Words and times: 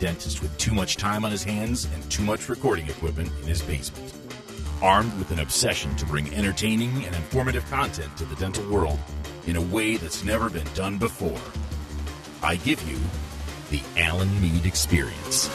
dentist 0.00 0.40
with 0.40 0.56
too 0.56 0.72
much 0.72 0.96
time 0.96 1.24
on 1.26 1.30
his 1.30 1.44
hands 1.44 1.84
and 1.94 2.10
too 2.10 2.24
much 2.24 2.48
recording 2.48 2.88
equipment 2.88 3.30
in 3.42 3.48
his 3.48 3.60
basement. 3.60 4.12
Armed 4.82 5.16
with 5.18 5.30
an 5.30 5.40
obsession 5.40 5.94
to 5.96 6.06
bring 6.06 6.34
entertaining 6.34 7.04
and 7.04 7.14
informative 7.14 7.68
content 7.70 8.16
to 8.16 8.24
the 8.24 8.34
dental 8.36 8.66
world 8.70 8.98
in 9.46 9.56
a 9.56 9.60
way 9.60 9.98
that's 9.98 10.24
never 10.24 10.48
been 10.48 10.66
done 10.74 10.96
before, 10.96 11.38
I 12.42 12.56
give 12.56 12.82
you 12.88 12.98
the 13.70 13.82
Alan 14.00 14.40
Mead 14.40 14.64
Experience. 14.64 15.48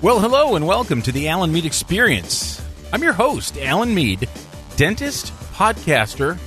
Well, 0.00 0.20
hello 0.20 0.54
and 0.54 0.68
welcome 0.68 1.02
to 1.02 1.10
the 1.10 1.26
Alan 1.26 1.52
Mead 1.52 1.66
Experience. 1.66 2.64
I'm 2.92 3.02
your 3.02 3.12
host, 3.12 3.58
Alan 3.58 3.92
Mead, 3.92 4.28
dentist, 4.76 5.32
podcaster, 5.52 6.38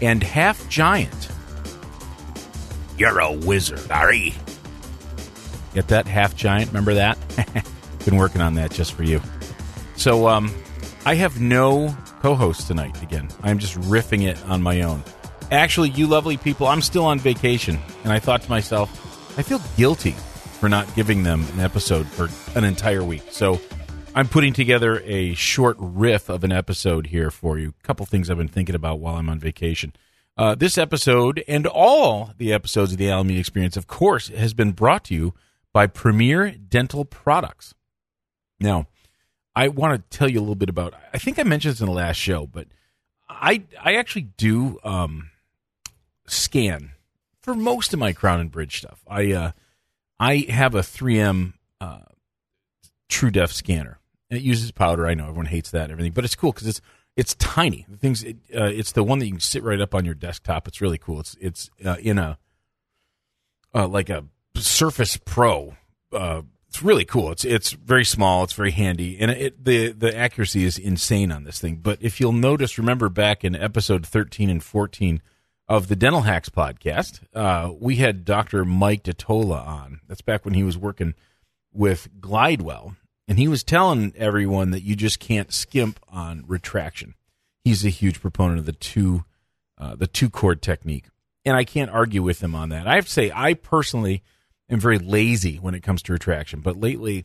and 0.00 0.22
half 0.22 0.66
giant. 0.70 1.28
You're 2.96 3.18
a 3.18 3.32
wizard, 3.32 3.90
Ari. 3.90 4.34
Get 5.74 5.88
that 5.88 6.06
half 6.06 6.36
giant? 6.36 6.68
Remember 6.68 6.94
that? 6.94 7.18
Been 8.04 8.16
working 8.16 8.40
on 8.40 8.54
that 8.54 8.70
just 8.70 8.92
for 8.92 9.02
you. 9.02 9.20
So, 9.96 10.28
um, 10.28 10.54
I 11.04 11.14
have 11.14 11.40
no 11.40 11.96
co-host 12.20 12.66
tonight. 12.68 13.02
Again, 13.02 13.28
I'm 13.42 13.58
just 13.58 13.74
riffing 13.80 14.26
it 14.26 14.42
on 14.46 14.62
my 14.62 14.82
own. 14.82 15.02
Actually, 15.50 15.90
you 15.90 16.06
lovely 16.06 16.36
people, 16.36 16.66
I'm 16.66 16.80
still 16.80 17.04
on 17.04 17.18
vacation, 17.18 17.78
and 18.02 18.12
I 18.12 18.18
thought 18.18 18.42
to 18.42 18.50
myself, 18.50 19.38
I 19.38 19.42
feel 19.42 19.60
guilty 19.76 20.12
for 20.12 20.68
not 20.68 20.92
giving 20.94 21.22
them 21.22 21.44
an 21.54 21.60
episode 21.60 22.06
for 22.06 22.28
an 22.56 22.64
entire 22.64 23.04
week. 23.04 23.24
So 23.30 23.60
I'm 24.14 24.28
putting 24.28 24.52
together 24.52 25.00
a 25.04 25.34
short 25.34 25.76
riff 25.78 26.28
of 26.28 26.44
an 26.44 26.52
episode 26.52 27.08
here 27.08 27.30
for 27.30 27.58
you. 27.58 27.74
A 27.78 27.86
couple 27.86 28.06
things 28.06 28.30
I've 28.30 28.38
been 28.38 28.48
thinking 28.48 28.74
about 28.74 29.00
while 29.00 29.16
I'm 29.16 29.28
on 29.28 29.38
vacation. 29.38 29.92
Uh, 30.36 30.54
this 30.54 30.76
episode 30.76 31.44
and 31.46 31.66
all 31.66 32.32
the 32.38 32.52
episodes 32.52 32.92
of 32.92 32.98
the 32.98 33.08
Alan 33.08 33.28
Mead 33.28 33.38
Experience, 33.38 33.76
of 33.76 33.86
course, 33.86 34.28
has 34.28 34.52
been 34.52 34.72
brought 34.72 35.04
to 35.04 35.14
you 35.14 35.34
by 35.72 35.86
Premier 35.86 36.50
Dental 36.50 37.04
Products. 37.04 37.74
Now, 38.58 38.86
I 39.54 39.68
want 39.68 39.94
to 40.10 40.16
tell 40.16 40.28
you 40.28 40.40
a 40.40 40.42
little 40.42 40.56
bit 40.56 40.68
about. 40.68 40.94
I 41.12 41.18
think 41.18 41.38
I 41.38 41.44
mentioned 41.44 41.74
this 41.74 41.80
in 41.80 41.86
the 41.86 41.92
last 41.92 42.16
show, 42.16 42.46
but 42.46 42.66
I 43.28 43.62
I 43.80 43.94
actually 43.94 44.28
do 44.36 44.80
um, 44.82 45.30
scan 46.26 46.90
for 47.40 47.54
most 47.54 47.92
of 47.92 48.00
my 48.00 48.12
crown 48.12 48.40
and 48.40 48.50
bridge 48.50 48.78
stuff. 48.78 49.04
I 49.06 49.32
uh, 49.32 49.52
I 50.18 50.46
have 50.48 50.74
a 50.74 50.80
3M 50.80 51.52
uh, 51.80 51.98
True 53.08 53.30
Def 53.30 53.52
scanner. 53.52 53.98
And 54.30 54.40
it 54.40 54.42
uses 54.42 54.72
powder. 54.72 55.06
I 55.06 55.14
know 55.14 55.24
everyone 55.24 55.46
hates 55.46 55.70
that 55.70 55.84
and 55.84 55.92
everything, 55.92 56.12
but 56.12 56.24
it's 56.24 56.34
cool 56.34 56.50
because 56.50 56.66
it's 56.66 56.80
it's 57.16 57.34
tiny. 57.34 57.86
The 57.88 57.96
things 57.96 58.22
it, 58.22 58.36
uh, 58.54 58.64
it's 58.64 58.92
the 58.92 59.04
one 59.04 59.18
that 59.20 59.26
you 59.26 59.32
can 59.32 59.40
sit 59.40 59.62
right 59.62 59.80
up 59.80 59.94
on 59.94 60.04
your 60.04 60.14
desktop. 60.14 60.66
It's 60.68 60.80
really 60.80 60.98
cool. 60.98 61.20
It's 61.20 61.36
it's 61.40 61.70
uh, 61.84 61.96
in 62.00 62.18
a 62.18 62.38
uh, 63.74 63.88
like 63.88 64.08
a 64.08 64.24
Surface 64.56 65.16
Pro. 65.16 65.76
Uh, 66.12 66.42
it's 66.68 66.82
really 66.82 67.04
cool. 67.04 67.30
It's 67.30 67.44
it's 67.44 67.72
very 67.72 68.04
small. 68.04 68.42
It's 68.44 68.52
very 68.52 68.72
handy, 68.72 69.16
and 69.18 69.30
it 69.30 69.64
the 69.64 69.92
the 69.92 70.16
accuracy 70.16 70.64
is 70.64 70.76
insane 70.76 71.30
on 71.30 71.44
this 71.44 71.60
thing. 71.60 71.76
But 71.76 71.98
if 72.00 72.20
you'll 72.20 72.32
notice, 72.32 72.78
remember 72.78 73.08
back 73.08 73.44
in 73.44 73.54
episode 73.54 74.04
thirteen 74.04 74.50
and 74.50 74.62
fourteen 74.62 75.22
of 75.68 75.86
the 75.86 75.96
Dental 75.96 76.22
Hacks 76.22 76.48
podcast, 76.48 77.20
uh, 77.32 77.72
we 77.78 77.96
had 77.96 78.24
Dr. 78.24 78.64
Mike 78.64 79.04
DiTolla 79.04 79.64
on. 79.64 80.00
That's 80.08 80.20
back 80.20 80.44
when 80.44 80.54
he 80.54 80.64
was 80.64 80.76
working 80.76 81.14
with 81.72 82.08
Glidewell, 82.20 82.96
and 83.26 83.38
he 83.38 83.48
was 83.48 83.62
telling 83.62 84.12
everyone 84.16 84.70
that 84.70 84.82
you 84.82 84.96
just 84.96 85.18
can't 85.18 85.52
skimp 85.52 86.00
on 86.08 86.44
retraction. 86.46 87.14
He's 87.64 87.84
a 87.84 87.90
huge 87.90 88.20
proponent 88.20 88.58
of 88.58 88.66
the 88.66 88.72
two 88.72 89.24
uh, 89.78 89.96
the 89.96 90.06
two 90.06 90.30
cord 90.30 90.62
technique, 90.62 91.06
and 91.44 91.56
I 91.56 91.64
can't 91.64 91.90
argue 91.90 92.22
with 92.22 92.42
him 92.42 92.54
on 92.54 92.68
that. 92.68 92.86
I 92.86 92.94
have 92.94 93.06
to 93.06 93.10
say, 93.10 93.32
I 93.34 93.54
personally 93.54 94.22
am 94.68 94.78
very 94.78 94.98
lazy 94.98 95.56
when 95.56 95.74
it 95.74 95.82
comes 95.82 96.02
to 96.02 96.12
retraction, 96.12 96.60
but 96.60 96.78
lately, 96.78 97.24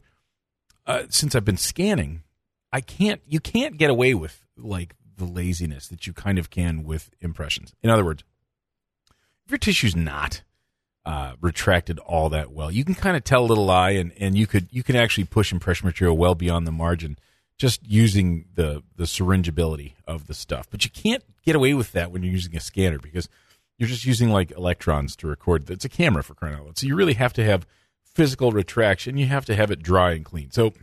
uh, 0.88 1.04
since 1.10 1.36
I've 1.36 1.46
been 1.46 1.58
scanning, 1.58 2.24
I 2.72 2.82
can't. 2.82 3.22
You 3.28 3.40
can't 3.40 3.78
get 3.78 3.90
away 3.90 4.14
with 4.14 4.46
like 4.58 4.96
the 5.18 5.26
laziness 5.26 5.88
that 5.90 6.08
you 6.08 6.14
kind 6.14 6.40
of 6.40 6.50
can 6.50 6.84
with 6.84 7.12
impressions. 7.20 7.74
In 7.84 7.90
other 7.90 8.06
words, 8.06 8.24
if 9.46 9.52
your 9.52 9.58
tissue's 9.58 9.96
not 9.96 10.42
uh, 11.06 11.34
retracted 11.42 12.00
all 12.00 12.30
that 12.30 12.52
well, 12.52 12.72
you 12.72 12.84
can 12.84 12.96
kind 12.96 13.18
of 13.18 13.24
tell 13.24 13.44
a 13.44 13.48
little 13.48 13.66
lie, 13.66 13.92
and, 13.92 14.12
and 14.20 14.38
you 14.38 14.48
could 14.48 14.68
you 14.72 14.84
can 14.84 14.96
actually 14.96 15.26
push 15.26 15.52
impression 15.52 15.88
material 15.88 16.18
well 16.18 16.36
beyond 16.36 16.68
the 16.68 16.72
margin 16.72 17.18
just 17.58 17.86
using 17.86 18.46
the 18.56 18.84
the 18.96 19.04
syringeability 19.04 19.94
of 20.08 20.28
the 20.28 20.34
stuff. 20.34 20.68
But 20.70 20.86
you 20.86 20.92
can't 20.92 21.24
get 21.46 21.56
away 21.56 21.74
with 21.74 21.92
that 21.92 22.12
when 22.12 22.24
you're 22.24 22.34
using 22.34 22.56
a 22.56 22.60
scanner 22.60 23.00
because 23.00 23.30
you're 23.78 23.90
just 23.90 24.06
using 24.06 24.30
like 24.30 24.52
electrons 24.52 25.16
to 25.18 25.28
record. 25.28 25.70
It's 25.70 25.86
a 25.86 25.90
camera 25.90 26.24
for 26.24 26.34
crying 26.34 26.56
out 26.56 26.66
loud. 26.66 26.78
So 26.78 26.88
you 26.88 26.96
really 26.96 27.14
have 27.14 27.34
to 27.34 27.46
have 27.46 27.66
physical 28.04 28.52
retraction. 28.52 29.18
You 29.18 29.28
have 29.28 29.46
to 29.46 29.56
have 29.56 29.72
it 29.72 29.82
dry 29.82 30.12
and 30.12 30.26
clean. 30.26 30.52
So 30.52 30.74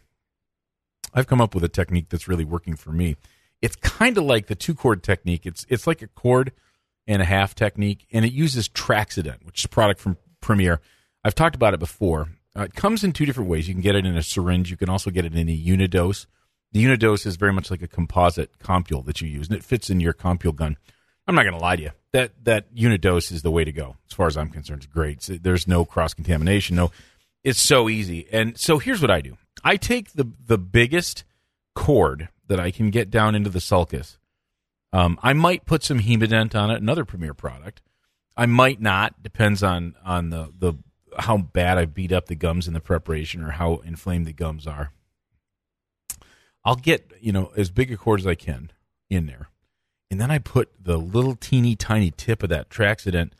I've 1.13 1.27
come 1.27 1.41
up 1.41 1.55
with 1.55 1.65
a 1.65 1.69
technique 1.69 2.09
that's 2.09 2.29
really 2.29 2.45
working 2.45 2.77
for 2.77 2.93
me. 2.93 3.17
It's 3.63 3.77
kind 3.77 4.17
of 4.19 4.25
like 4.25 4.47
the 4.47 4.55
two 4.55 4.75
cord 4.75 5.03
technique. 5.03 5.47
It's 5.47 5.65
it's 5.69 5.87
like 5.87 6.03
a 6.03 6.09
cord 6.09 6.53
and 7.07 7.23
a 7.23 7.25
half 7.25 7.55
technique, 7.55 8.07
and 8.13 8.25
it 8.25 8.33
uses 8.33 8.69
Traxodent, 8.69 9.45
which 9.45 9.61
is 9.61 9.65
a 9.65 9.69
product 9.69 10.01
from 10.01 10.17
Premier. 10.41 10.81
I've 11.25 11.35
talked 11.35 11.57
about 11.57 11.75
it 11.75 11.81
before. 11.81 12.29
Uh, 12.57 12.63
it 12.63 12.75
comes 12.75 13.05
in 13.05 13.13
two 13.13 13.27
different 13.27 13.51
ways. 13.51 13.69
You 13.69 13.75
can 13.75 13.83
get 13.83 13.95
it 13.95 14.07
in 14.07 14.17
a 14.17 14.23
syringe. 14.23 14.71
You 14.71 14.77
can 14.77 14.89
also 14.89 15.11
get 15.11 15.25
it 15.25 15.35
in 15.35 15.49
a 15.49 15.57
unidose. 15.57 16.27
The 16.73 16.85
unidose 16.85 17.27
is 17.27 17.37
very 17.37 17.53
much 17.53 17.71
like 17.71 17.83
a 17.83 17.89
composite 17.89 18.59
compule 18.59 19.03
that 19.03 19.21
you 19.21 19.29
use, 19.29 19.49
and 19.49 19.57
it 19.57 19.65
fits 19.65 19.91
in 19.91 20.01
your 20.01 20.13
compule 20.13 20.53
gun. 20.53 20.77
I'm 21.27 21.35
not 21.35 21.43
going 21.43 21.55
to 21.55 21.61
lie 21.61 21.77
to 21.77 21.83
you. 21.83 21.91
That 22.13 22.33
that 22.45 22.75
unidose 22.75 23.33
is 23.33 23.43
the 23.43 23.51
way 23.51 23.65
to 23.65 23.73
go, 23.73 23.97
as 24.09 24.15
far 24.15 24.27
as 24.27 24.37
I'm 24.37 24.51
concerned. 24.51 24.85
It's 24.85 24.93
great. 24.93 25.21
There's 25.43 25.67
no 25.67 25.85
cross 25.85 26.15
contamination. 26.15 26.77
No, 26.77 26.91
it's 27.45 27.61
so 27.61 27.89
easy. 27.89 28.27
And 28.33 28.59
so 28.59 28.79
here's 28.79 29.01
what 29.01 29.11
I 29.11 29.21
do. 29.21 29.37
I 29.65 29.77
take 29.77 30.13
the 30.13 30.31
the 30.45 30.59
biggest 30.59 31.25
cord 31.75 32.29
that 32.49 32.61
I 32.61 32.71
can 32.71 32.91
get 32.91 33.11
down 33.11 33.35
into 33.35 33.51
the 33.51 33.61
sulcus. 33.61 34.19
Um, 34.97 35.19
I 35.23 35.35
might 35.35 35.67
put 35.67 35.83
some 35.85 36.01
Hemodent 36.01 36.55
on 36.55 36.71
it, 36.71 36.81
another 36.81 37.05
Premier 37.05 37.35
product. 37.35 37.83
I 38.35 38.47
might 38.47 38.81
not. 38.81 39.23
Depends 39.23 39.63
on 39.63 39.95
on 40.03 40.31
the 40.31 40.51
the 40.59 40.73
how 41.19 41.37
bad 41.37 41.77
I 41.77 41.85
beat 41.85 42.13
up 42.13 42.27
the 42.27 42.35
gums 42.35 42.67
in 42.67 42.73
the 42.73 42.81
preparation 42.81 43.43
or 43.43 43.51
how 43.51 43.77
inflamed 43.85 44.27
the 44.27 44.33
gums 44.33 44.67
are. 44.67 44.93
I'll 46.65 46.77
get 46.77 47.13
you 47.21 47.31
know 47.31 47.53
as 47.59 47.69
big 47.69 47.93
a 47.93 47.99
cord 47.99 48.21
as 48.21 48.27
I 48.27 48.37
can 48.37 48.73
in 49.11 49.27
there, 49.27 49.51
and 50.11 50.19
then 50.19 50.31
I 50.31 50.39
put 50.39 50.71
the 50.83 50.97
little 50.97 51.37
teeny 51.37 51.77
tiny 51.77 52.11
tip 52.11 52.43
of 52.43 52.49
that 52.49 52.71
Traxodent 52.71 53.33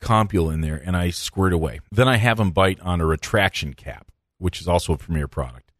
compule 0.00 0.50
in 0.50 0.60
there, 0.60 0.76
and 0.84 0.94
I 0.94 1.08
squirt 1.08 1.54
away. 1.54 1.80
Then 1.90 2.06
I 2.06 2.18
have 2.18 2.36
them 2.36 2.50
bite 2.50 2.80
on 2.80 3.00
a 3.00 3.06
retraction 3.06 3.72
cap, 3.72 4.12
which 4.36 4.60
is 4.60 4.68
also 4.68 4.92
a 4.92 4.98
Premier 4.98 5.26
product. 5.26 5.72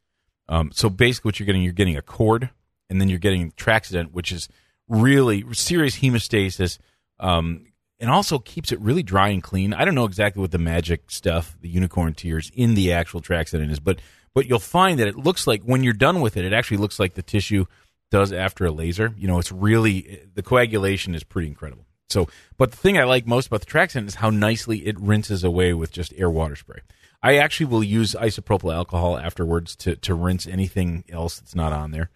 Um, 0.49 0.71
so 0.73 0.89
basically, 0.89 1.29
what 1.29 1.39
you're 1.39 1.45
getting, 1.45 1.61
you're 1.61 1.75
getting 1.75 1.99
a 1.99 2.03
cord, 2.03 2.49
and 2.89 2.99
then 2.99 3.11
you're 3.11 3.19
getting 3.19 3.53
Traxodent, 3.53 4.13
which 4.13 4.33
is 4.33 4.49
really 4.89 5.45
serious 5.53 5.97
hemostasis, 5.97 6.79
um, 7.21 7.67
and 8.01 8.11
also 8.11 8.39
keeps 8.39 8.73
it 8.73 8.81
really 8.81 9.03
dry 9.03 9.29
and 9.29 9.43
clean. 9.43 9.75
I 9.75 9.85
don't 9.85 9.95
know 9.95 10.05
exactly 10.05 10.41
what 10.41 10.51
the 10.51 10.59
magic 10.59 11.11
stuff, 11.11 11.57
the 11.61 11.69
unicorn 11.69 12.15
tears 12.15 12.51
in 12.55 12.75
the 12.75 12.93
actual 12.93 13.21
Traxodent 13.21 13.71
is, 13.71 13.81
but 13.81 14.01
but 14.35 14.47
you'll 14.47 14.61
find 14.61 15.01
that 15.01 15.09
it 15.09 15.17
looks 15.17 15.47
like 15.47 15.63
when 15.63 15.83
you're 15.83 15.93
done 15.93 16.21
with 16.21 16.37
it, 16.37 16.45
it 16.45 16.53
actually 16.53 16.77
looks 16.77 17.01
like 17.01 17.15
the 17.15 17.23
tissue 17.23 17.65
does 18.11 18.33
after 18.33 18.67
a 18.67 18.71
laser. 18.71 19.13
You 19.17 19.27
know, 19.27 19.39
it's 19.39 19.51
really 19.51 20.21
the 20.35 20.43
coagulation 20.43 21.15
is 21.15 21.25
pretty 21.25 21.49
incredible. 21.49 21.87
So, 22.09 22.29
but 22.57 22.71
the 22.71 22.77
thing 22.77 22.99
I 22.99 23.05
like 23.05 23.27
most 23.27 23.49
about 23.49 23.61
the 23.61 23.67
Traxodent 23.67 24.07
is 24.07 24.15
how 24.17 24.31
nicely 24.31 24.87
it 24.87 24.99
rinses 24.99 25.45
away 25.45 25.75
with 25.75 25.93
just 25.93 26.15
air 26.17 26.31
water 26.31 26.57
spray. 26.57 26.81
I 27.23 27.37
actually 27.37 27.67
will 27.67 27.85
use 27.85 28.15
isopropyl 28.15 28.73
alcohol 28.73 29.19
afterwards 29.19 29.75
to, 29.77 29.97
to 29.97 30.15
rinse 30.15 30.47
anything 30.47 31.05
else 31.09 31.39
that's 31.39 31.55
not 31.55 31.73
on 31.73 31.91
there. 31.91 32.11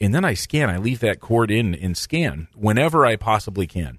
And 0.00 0.14
then 0.14 0.24
I 0.24 0.34
scan. 0.34 0.70
I 0.70 0.78
leave 0.78 1.00
that 1.00 1.20
cord 1.20 1.50
in 1.50 1.74
and 1.74 1.96
scan 1.96 2.48
whenever 2.54 3.04
I 3.04 3.16
possibly 3.16 3.66
can. 3.66 3.98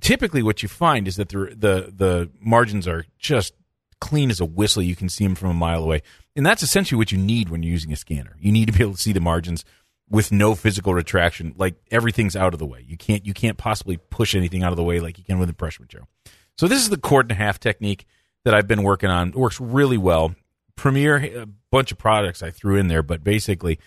Typically, 0.00 0.42
what 0.42 0.62
you 0.62 0.68
find 0.68 1.06
is 1.06 1.16
that 1.16 1.28
the 1.28 1.54
the, 1.56 1.92
the 1.94 2.30
margins 2.40 2.88
are 2.88 3.04
just 3.18 3.54
clean 4.00 4.30
as 4.30 4.40
a 4.40 4.44
whistle. 4.44 4.82
You 4.82 4.96
can 4.96 5.08
see 5.08 5.24
them 5.24 5.34
from 5.34 5.50
a 5.50 5.54
mile 5.54 5.84
away, 5.84 6.02
and 6.34 6.44
that's 6.44 6.62
essentially 6.62 6.98
what 6.98 7.12
you 7.12 7.18
need 7.18 7.48
when 7.48 7.62
you're 7.62 7.72
using 7.72 7.92
a 7.92 7.96
scanner. 7.96 8.36
You 8.40 8.50
need 8.50 8.66
to 8.66 8.72
be 8.72 8.82
able 8.82 8.94
to 8.94 9.00
see 9.00 9.12
the 9.12 9.20
margins 9.20 9.64
with 10.10 10.32
no 10.32 10.54
physical 10.54 10.94
retraction. 10.94 11.54
Like 11.56 11.76
everything's 11.90 12.36
out 12.36 12.54
of 12.54 12.58
the 12.58 12.66
way. 12.66 12.84
You 12.86 12.96
can't 12.96 13.24
you 13.24 13.34
can't 13.34 13.56
possibly 13.56 13.96
push 13.96 14.34
anything 14.34 14.62
out 14.62 14.72
of 14.72 14.76
the 14.76 14.82
way 14.82 15.00
like 15.00 15.18
you 15.18 15.24
can 15.24 15.38
with 15.38 15.48
impression 15.48 15.84
material. 15.84 16.08
So 16.56 16.66
this 16.66 16.80
is 16.82 16.90
the 16.90 16.98
cord 16.98 17.26
and 17.26 17.32
a 17.32 17.42
half 17.42 17.60
technique 17.60 18.06
that 18.44 18.54
I've 18.54 18.68
been 18.68 18.82
working 18.82 19.10
on. 19.10 19.28
It 19.28 19.36
works 19.36 19.60
really 19.60 19.98
well. 19.98 20.34
Premier, 20.76 21.16
a 21.16 21.46
bunch 21.70 21.92
of 21.92 21.98
products 21.98 22.42
I 22.42 22.50
threw 22.50 22.76
in 22.76 22.88
there, 22.88 23.02
but 23.02 23.22
basically 23.22 23.78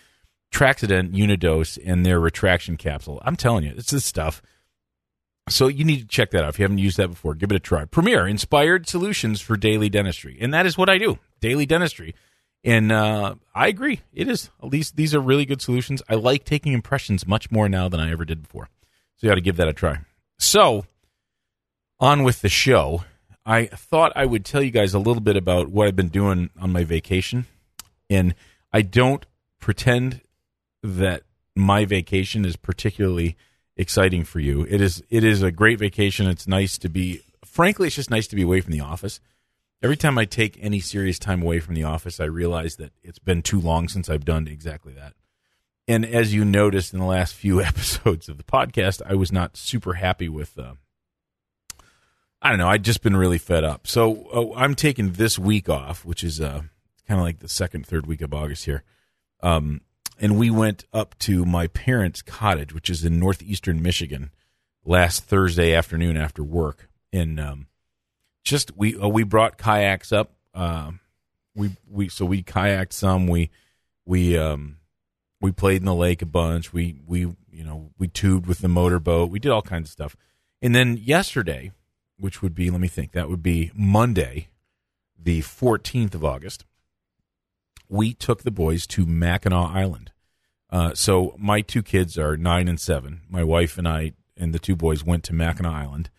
Traxodent, 0.52 1.14
Unidose, 1.14 1.78
and 1.84 2.04
their 2.04 2.18
retraction 2.20 2.76
capsule. 2.76 3.20
I'm 3.24 3.36
telling 3.36 3.64
you, 3.64 3.74
it's 3.76 3.90
this 3.90 4.04
stuff. 4.04 4.42
So 5.48 5.68
you 5.68 5.84
need 5.84 6.00
to 6.00 6.06
check 6.06 6.30
that 6.32 6.44
out. 6.44 6.50
If 6.50 6.58
you 6.58 6.64
haven't 6.64 6.78
used 6.78 6.98
that 6.98 7.08
before, 7.08 7.34
give 7.34 7.50
it 7.50 7.56
a 7.56 7.60
try. 7.60 7.84
Premier, 7.84 8.26
inspired 8.26 8.86
solutions 8.88 9.40
for 9.40 9.56
daily 9.56 9.88
dentistry. 9.88 10.36
And 10.40 10.52
that 10.52 10.66
is 10.66 10.76
what 10.76 10.90
I 10.90 10.98
do, 10.98 11.18
daily 11.40 11.66
dentistry. 11.66 12.14
And 12.64 12.92
uh, 12.92 13.36
I 13.54 13.68
agree. 13.68 14.00
It 14.12 14.28
is. 14.28 14.50
At 14.62 14.68
least 14.68 14.96
these 14.96 15.14
are 15.14 15.20
really 15.20 15.46
good 15.46 15.62
solutions. 15.62 16.02
I 16.08 16.16
like 16.16 16.44
taking 16.44 16.72
impressions 16.72 17.26
much 17.26 17.50
more 17.50 17.68
now 17.68 17.88
than 17.88 18.00
I 18.00 18.10
ever 18.10 18.24
did 18.24 18.42
before. 18.42 18.68
So 19.16 19.26
you 19.26 19.32
ought 19.32 19.36
to 19.36 19.40
give 19.40 19.56
that 19.56 19.68
a 19.68 19.72
try. 19.72 20.00
So, 20.38 20.86
on 22.00 22.22
with 22.22 22.42
the 22.42 22.48
show. 22.48 23.04
I 23.44 23.66
thought 23.66 24.12
I 24.14 24.26
would 24.26 24.44
tell 24.44 24.62
you 24.62 24.70
guys 24.70 24.92
a 24.92 24.98
little 24.98 25.22
bit 25.22 25.36
about 25.36 25.68
what 25.68 25.88
I've 25.88 25.96
been 25.96 26.08
doing 26.08 26.50
on 26.60 26.70
my 26.70 26.84
vacation. 26.84 27.46
And 28.10 28.34
I 28.72 28.82
don't 28.82 29.24
pretend 29.58 30.20
that 30.82 31.22
my 31.54 31.84
vacation 31.84 32.44
is 32.44 32.56
particularly 32.56 33.36
exciting 33.76 34.24
for 34.24 34.40
you. 34.40 34.66
It 34.68 34.80
is 34.80 35.02
it 35.10 35.24
is 35.24 35.42
a 35.42 35.52
great 35.52 35.78
vacation. 35.78 36.26
It's 36.26 36.46
nice 36.46 36.78
to 36.78 36.88
be 36.88 37.22
frankly 37.44 37.86
it's 37.86 37.96
just 37.96 38.10
nice 38.10 38.26
to 38.28 38.36
be 38.36 38.42
away 38.42 38.60
from 38.60 38.72
the 38.72 38.80
office. 38.80 39.20
Every 39.80 39.96
time 39.96 40.18
I 40.18 40.24
take 40.24 40.58
any 40.60 40.80
serious 40.80 41.20
time 41.20 41.40
away 41.42 41.60
from 41.60 41.74
the 41.74 41.84
office, 41.84 42.18
I 42.18 42.24
realize 42.24 42.76
that 42.76 42.92
it's 43.02 43.20
been 43.20 43.42
too 43.42 43.60
long 43.60 43.88
since 43.88 44.10
I've 44.10 44.24
done 44.24 44.48
exactly 44.48 44.92
that. 44.94 45.14
And 45.86 46.04
as 46.04 46.34
you 46.34 46.44
noticed 46.44 46.92
in 46.92 46.98
the 46.98 47.06
last 47.06 47.34
few 47.34 47.62
episodes 47.62 48.28
of 48.28 48.36
the 48.36 48.44
podcast, 48.44 49.00
I 49.06 49.14
was 49.14 49.32
not 49.32 49.56
super 49.56 49.94
happy 49.94 50.28
with 50.28 50.58
uh, 50.58 50.74
I 52.40 52.50
don't 52.50 52.58
know. 52.58 52.68
I'd 52.68 52.84
just 52.84 53.02
been 53.02 53.16
really 53.16 53.38
fed 53.38 53.64
up. 53.64 53.86
So 53.86 54.28
uh, 54.32 54.58
I'm 54.58 54.74
taking 54.74 55.12
this 55.12 55.38
week 55.38 55.68
off, 55.68 56.04
which 56.04 56.22
is 56.22 56.40
uh, 56.40 56.62
kind 57.06 57.20
of 57.20 57.26
like 57.26 57.40
the 57.40 57.48
second, 57.48 57.86
third 57.86 58.06
week 58.06 58.20
of 58.20 58.32
August 58.32 58.64
here. 58.64 58.84
Um, 59.42 59.80
and 60.18 60.38
we 60.38 60.50
went 60.50 60.84
up 60.92 61.18
to 61.20 61.44
my 61.44 61.66
parents' 61.68 62.22
cottage, 62.22 62.74
which 62.74 62.90
is 62.90 63.04
in 63.04 63.18
northeastern 63.18 63.82
Michigan, 63.82 64.30
last 64.84 65.24
Thursday 65.24 65.74
afternoon 65.74 66.16
after 66.16 66.42
work. 66.42 66.88
And 67.12 67.38
um, 67.38 67.66
just 68.44 68.76
we 68.76 68.96
uh, 68.96 69.08
we 69.08 69.22
brought 69.22 69.58
kayaks 69.58 70.12
up. 70.12 70.32
Uh, 70.54 70.92
we 71.54 71.70
we 71.88 72.08
so 72.08 72.24
we 72.24 72.42
kayaked 72.42 72.92
some. 72.92 73.26
We 73.26 73.50
we 74.04 74.36
um, 74.36 74.78
we 75.40 75.52
played 75.52 75.80
in 75.80 75.86
the 75.86 75.94
lake 75.94 76.22
a 76.22 76.26
bunch. 76.26 76.72
We 76.72 77.00
we 77.06 77.20
you 77.20 77.64
know 77.64 77.90
we 77.98 78.08
tubed 78.08 78.46
with 78.46 78.58
the 78.58 78.68
motorboat. 78.68 79.30
We 79.30 79.38
did 79.38 79.52
all 79.52 79.62
kinds 79.62 79.88
of 79.88 79.92
stuff. 79.92 80.16
And 80.60 80.74
then 80.74 80.96
yesterday 80.96 81.70
which 82.18 82.42
would 82.42 82.54
be, 82.54 82.70
let 82.70 82.80
me 82.80 82.88
think, 82.88 83.12
that 83.12 83.28
would 83.28 83.42
be 83.42 83.70
Monday, 83.74 84.48
the 85.18 85.40
14th 85.40 86.14
of 86.14 86.24
August, 86.24 86.64
we 87.88 88.14
took 88.14 88.42
the 88.42 88.50
boys 88.50 88.86
to 88.88 89.06
Mackinac 89.06 89.74
Island. 89.74 90.12
Uh, 90.70 90.94
so 90.94 91.34
my 91.38 91.60
two 91.60 91.82
kids 91.82 92.18
are 92.18 92.36
nine 92.36 92.68
and 92.68 92.78
seven. 92.78 93.22
My 93.28 93.42
wife 93.42 93.78
and 93.78 93.88
I 93.88 94.12
and 94.36 94.54
the 94.54 94.58
two 94.58 94.76
boys 94.76 95.04
went 95.04 95.24
to 95.24 95.34
Mackinac 95.34 95.72
Island. 95.72 96.10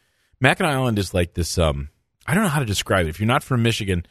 Mackinac 0.41 0.73
Island 0.73 0.99
is 0.99 1.13
like 1.13 1.33
this. 1.33 1.57
Um, 1.57 1.89
I 2.25 2.33
don't 2.33 2.43
know 2.43 2.49
how 2.49 2.59
to 2.59 2.65
describe 2.65 3.05
it. 3.05 3.09
If 3.09 3.19
you're 3.19 3.27
not 3.27 3.43
from 3.43 3.63
Michigan, 3.63 4.05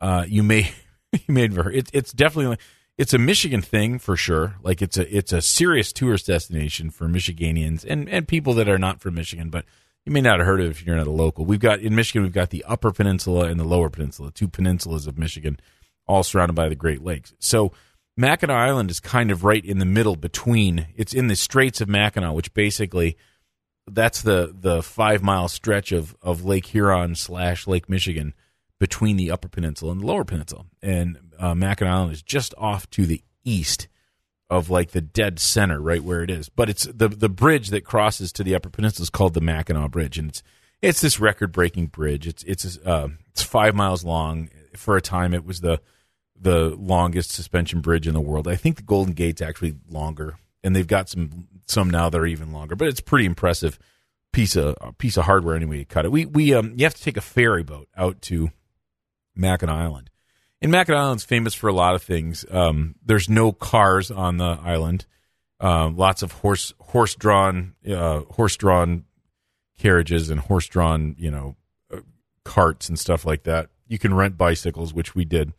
uh, 0.00 0.24
you 0.26 0.42
may 0.42 0.72
you 1.12 1.34
may 1.34 1.42
have 1.42 1.56
heard. 1.56 1.74
It, 1.74 1.90
it's 1.92 2.12
definitely 2.12 2.58
it's 2.98 3.14
a 3.14 3.18
Michigan 3.18 3.62
thing 3.62 3.98
for 3.98 4.16
sure. 4.16 4.56
Like 4.62 4.82
it's 4.82 4.96
a 4.96 5.16
it's 5.16 5.32
a 5.32 5.42
serious 5.42 5.92
tourist 5.92 6.26
destination 6.26 6.90
for 6.90 7.06
Michiganians 7.06 7.84
and 7.88 8.08
and 8.08 8.26
people 8.26 8.54
that 8.54 8.68
are 8.68 8.78
not 8.78 9.00
from 9.00 9.14
Michigan, 9.14 9.50
but 9.50 9.64
you 10.04 10.12
may 10.12 10.20
not 10.20 10.38
have 10.38 10.46
heard 10.46 10.60
of 10.60 10.66
it 10.66 10.70
if 10.70 10.86
you're 10.86 10.96
not 10.96 11.06
a 11.06 11.12
local. 11.12 11.44
We've 11.44 11.60
got 11.60 11.80
in 11.80 11.94
Michigan, 11.94 12.22
we've 12.22 12.32
got 12.32 12.50
the 12.50 12.64
Upper 12.64 12.92
Peninsula 12.92 13.46
and 13.46 13.58
the 13.58 13.64
Lower 13.64 13.90
Peninsula, 13.90 14.30
two 14.30 14.48
peninsulas 14.48 15.06
of 15.06 15.18
Michigan, 15.18 15.58
all 16.06 16.22
surrounded 16.22 16.54
by 16.54 16.68
the 16.68 16.74
Great 16.74 17.02
Lakes. 17.02 17.34
So 17.38 17.72
Mackinac 18.16 18.56
Island 18.56 18.90
is 18.90 19.00
kind 19.00 19.30
of 19.30 19.44
right 19.44 19.64
in 19.64 19.78
the 19.78 19.84
middle 19.84 20.16
between. 20.16 20.86
It's 20.96 21.12
in 21.12 21.28
the 21.28 21.36
Straits 21.36 21.80
of 21.80 21.88
Mackinac, 21.88 22.34
which 22.34 22.54
basically 22.54 23.16
that's 23.88 24.22
the 24.22 24.54
the 24.58 24.82
five 24.82 25.22
mile 25.22 25.48
stretch 25.48 25.92
of 25.92 26.16
of 26.22 26.44
Lake 26.44 26.66
Huron 26.66 27.14
slash 27.14 27.66
Lake 27.66 27.88
Michigan 27.88 28.34
between 28.78 29.16
the 29.16 29.30
Upper 29.30 29.48
Peninsula 29.48 29.92
and 29.92 30.00
the 30.00 30.06
Lower 30.06 30.24
Peninsula. 30.24 30.64
And 30.82 31.18
uh, 31.38 31.54
Mackinac 31.54 31.92
Island 31.92 32.12
is 32.12 32.22
just 32.22 32.54
off 32.58 32.88
to 32.90 33.06
the 33.06 33.22
east 33.44 33.88
of 34.48 34.70
like 34.70 34.90
the 34.90 35.00
dead 35.00 35.38
center, 35.38 35.80
right 35.80 36.02
where 36.02 36.22
it 36.22 36.30
is. 36.30 36.48
But 36.48 36.68
it's 36.68 36.84
the 36.84 37.08
the 37.08 37.28
bridge 37.28 37.68
that 37.68 37.84
crosses 37.84 38.32
to 38.32 38.44
the 38.44 38.54
Upper 38.54 38.70
Peninsula 38.70 39.04
is 39.04 39.10
called 39.10 39.34
the 39.34 39.40
Mackinac 39.40 39.90
Bridge, 39.90 40.18
and 40.18 40.30
it's 40.30 40.42
it's 40.82 41.00
this 41.00 41.20
record 41.20 41.52
breaking 41.52 41.86
bridge. 41.86 42.26
It's 42.26 42.42
it's 42.44 42.78
uh, 42.78 43.08
it's 43.30 43.42
five 43.42 43.74
miles 43.74 44.04
long. 44.04 44.48
For 44.74 44.96
a 44.96 45.02
time, 45.02 45.32
it 45.32 45.44
was 45.44 45.60
the 45.62 45.80
the 46.40 46.76
longest 46.78 47.30
suspension 47.30 47.80
bridge 47.80 48.06
in 48.06 48.14
the 48.14 48.20
world. 48.20 48.48
I 48.48 48.56
think 48.56 48.76
the 48.76 48.82
Golden 48.82 49.14
Gate's 49.14 49.42
actually 49.42 49.76
longer, 49.88 50.38
and 50.62 50.74
they've 50.74 50.86
got 50.86 51.08
some 51.08 51.48
some 51.66 51.90
now 51.90 52.08
that 52.08 52.18
are 52.18 52.26
even 52.26 52.52
longer. 52.52 52.76
But 52.76 52.88
it's 52.88 53.00
pretty 53.00 53.26
impressive 53.26 53.78
piece 54.32 54.56
of 54.56 54.76
piece 54.98 55.16
of 55.16 55.24
hardware 55.24 55.56
anyway. 55.56 55.78
To 55.78 55.84
cut 55.84 56.04
it, 56.04 56.12
we 56.12 56.26
we 56.26 56.54
um 56.54 56.74
you 56.76 56.84
have 56.84 56.94
to 56.94 57.02
take 57.02 57.16
a 57.16 57.22
ferry 57.22 57.62
boat 57.62 57.88
out 57.96 58.20
to 58.22 58.50
Mackinac 59.34 59.74
Island 59.74 60.10
and 60.62 60.72
Mackinac 60.72 61.00
Island's 61.00 61.24
famous 61.24 61.54
for 61.54 61.68
a 61.68 61.72
lot 61.72 61.94
of 61.94 62.02
things. 62.02 62.44
Um, 62.50 62.94
there's 63.04 63.28
no 63.28 63.52
cars 63.52 64.10
on 64.10 64.38
the 64.38 64.58
island. 64.62 65.06
Um, 65.60 65.96
lots 65.96 66.22
of 66.22 66.32
horse 66.32 66.74
horse 66.78 67.14
drawn 67.14 67.74
uh, 67.88 68.20
horse 68.30 68.56
drawn 68.56 69.04
carriages 69.78 70.30
and 70.30 70.40
horse 70.40 70.66
drawn 70.66 71.14
you 71.18 71.30
know 71.30 71.56
uh, 71.92 72.00
carts 72.44 72.88
and 72.88 72.98
stuff 72.98 73.24
like 73.24 73.44
that. 73.44 73.68
You 73.86 73.98
can 73.98 74.14
rent 74.14 74.36
bicycles, 74.36 74.92
which 74.92 75.14
we 75.14 75.24
did, 75.24 75.52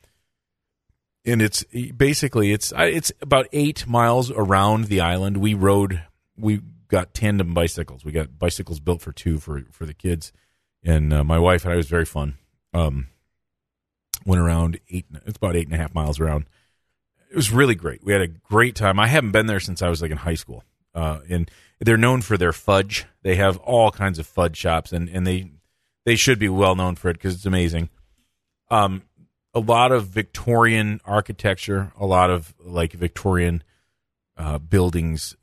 and 1.28 1.42
it's 1.42 1.64
basically 1.96 2.52
it's 2.52 2.74
it's 2.76 3.12
about 3.22 3.48
eight 3.52 3.86
miles 3.86 4.32
around 4.32 4.86
the 4.86 5.02
island. 5.02 5.38
We 5.38 5.54
rode 5.54 6.04
we 6.38 6.62
got 6.88 7.14
tandem 7.14 7.54
bicycles. 7.54 8.06
We 8.06 8.12
got 8.12 8.40
bicycles 8.40 8.80
built 8.80 9.02
for 9.02 9.12
two 9.12 9.38
for 9.38 9.64
for 9.72 9.86
the 9.86 9.94
kids, 9.94 10.32
and 10.84 11.14
uh, 11.14 11.24
my 11.24 11.38
wife 11.38 11.66
and 11.66 11.74
I 11.74 11.78
was 11.78 11.88
very 11.88 12.06
fun. 12.06 12.38
Um, 12.74 13.08
went 14.26 14.42
around 14.42 14.80
eight. 14.90 15.06
It's 15.26 15.38
about 15.38 15.56
eight 15.56 15.68
and 15.68 15.76
a 15.76 15.78
half 15.78 15.94
miles 15.94 16.20
around. 16.20 16.46
It 17.30 17.36
was 17.36 17.52
really 17.52 17.76
great. 17.76 18.04
We 18.04 18.14
had 18.14 18.22
a 18.22 18.28
great 18.28 18.76
time. 18.76 19.00
I 19.00 19.08
haven't 19.08 19.32
been 19.32 19.48
there 19.48 19.60
since 19.60 19.82
I 19.82 19.90
was 19.90 20.02
like 20.02 20.12
in 20.12 20.18
high 20.18 20.36
school. 20.36 20.64
Uh, 20.96 21.20
and 21.30 21.52
they're 21.80 21.98
known 21.98 22.22
for 22.22 22.38
their 22.38 22.54
fudge. 22.54 23.06
They 23.22 23.36
have 23.36 23.58
all 23.58 23.92
kinds 23.92 24.18
of 24.18 24.26
fudge 24.26 24.58
shops, 24.58 24.92
and, 24.92 25.10
and 25.10 25.28
they 25.28 25.52
they 26.06 26.16
should 26.16 26.40
be 26.40 26.50
well 26.50 26.76
known 26.76 26.96
for 26.96 27.10
it 27.10 27.14
because 27.14 27.36
it's 27.36 27.46
amazing. 27.46 27.90
Um, 28.72 29.04
a 29.58 29.60
lot 29.60 29.92
of 29.92 30.08
Victorian 30.08 31.02
architecture, 31.04 31.92
a 32.00 32.06
lot 32.06 32.30
of 32.30 32.54
like 32.60 32.94
Victorian 32.94 33.64
uh, 34.38 34.60
buildings. 34.60 35.36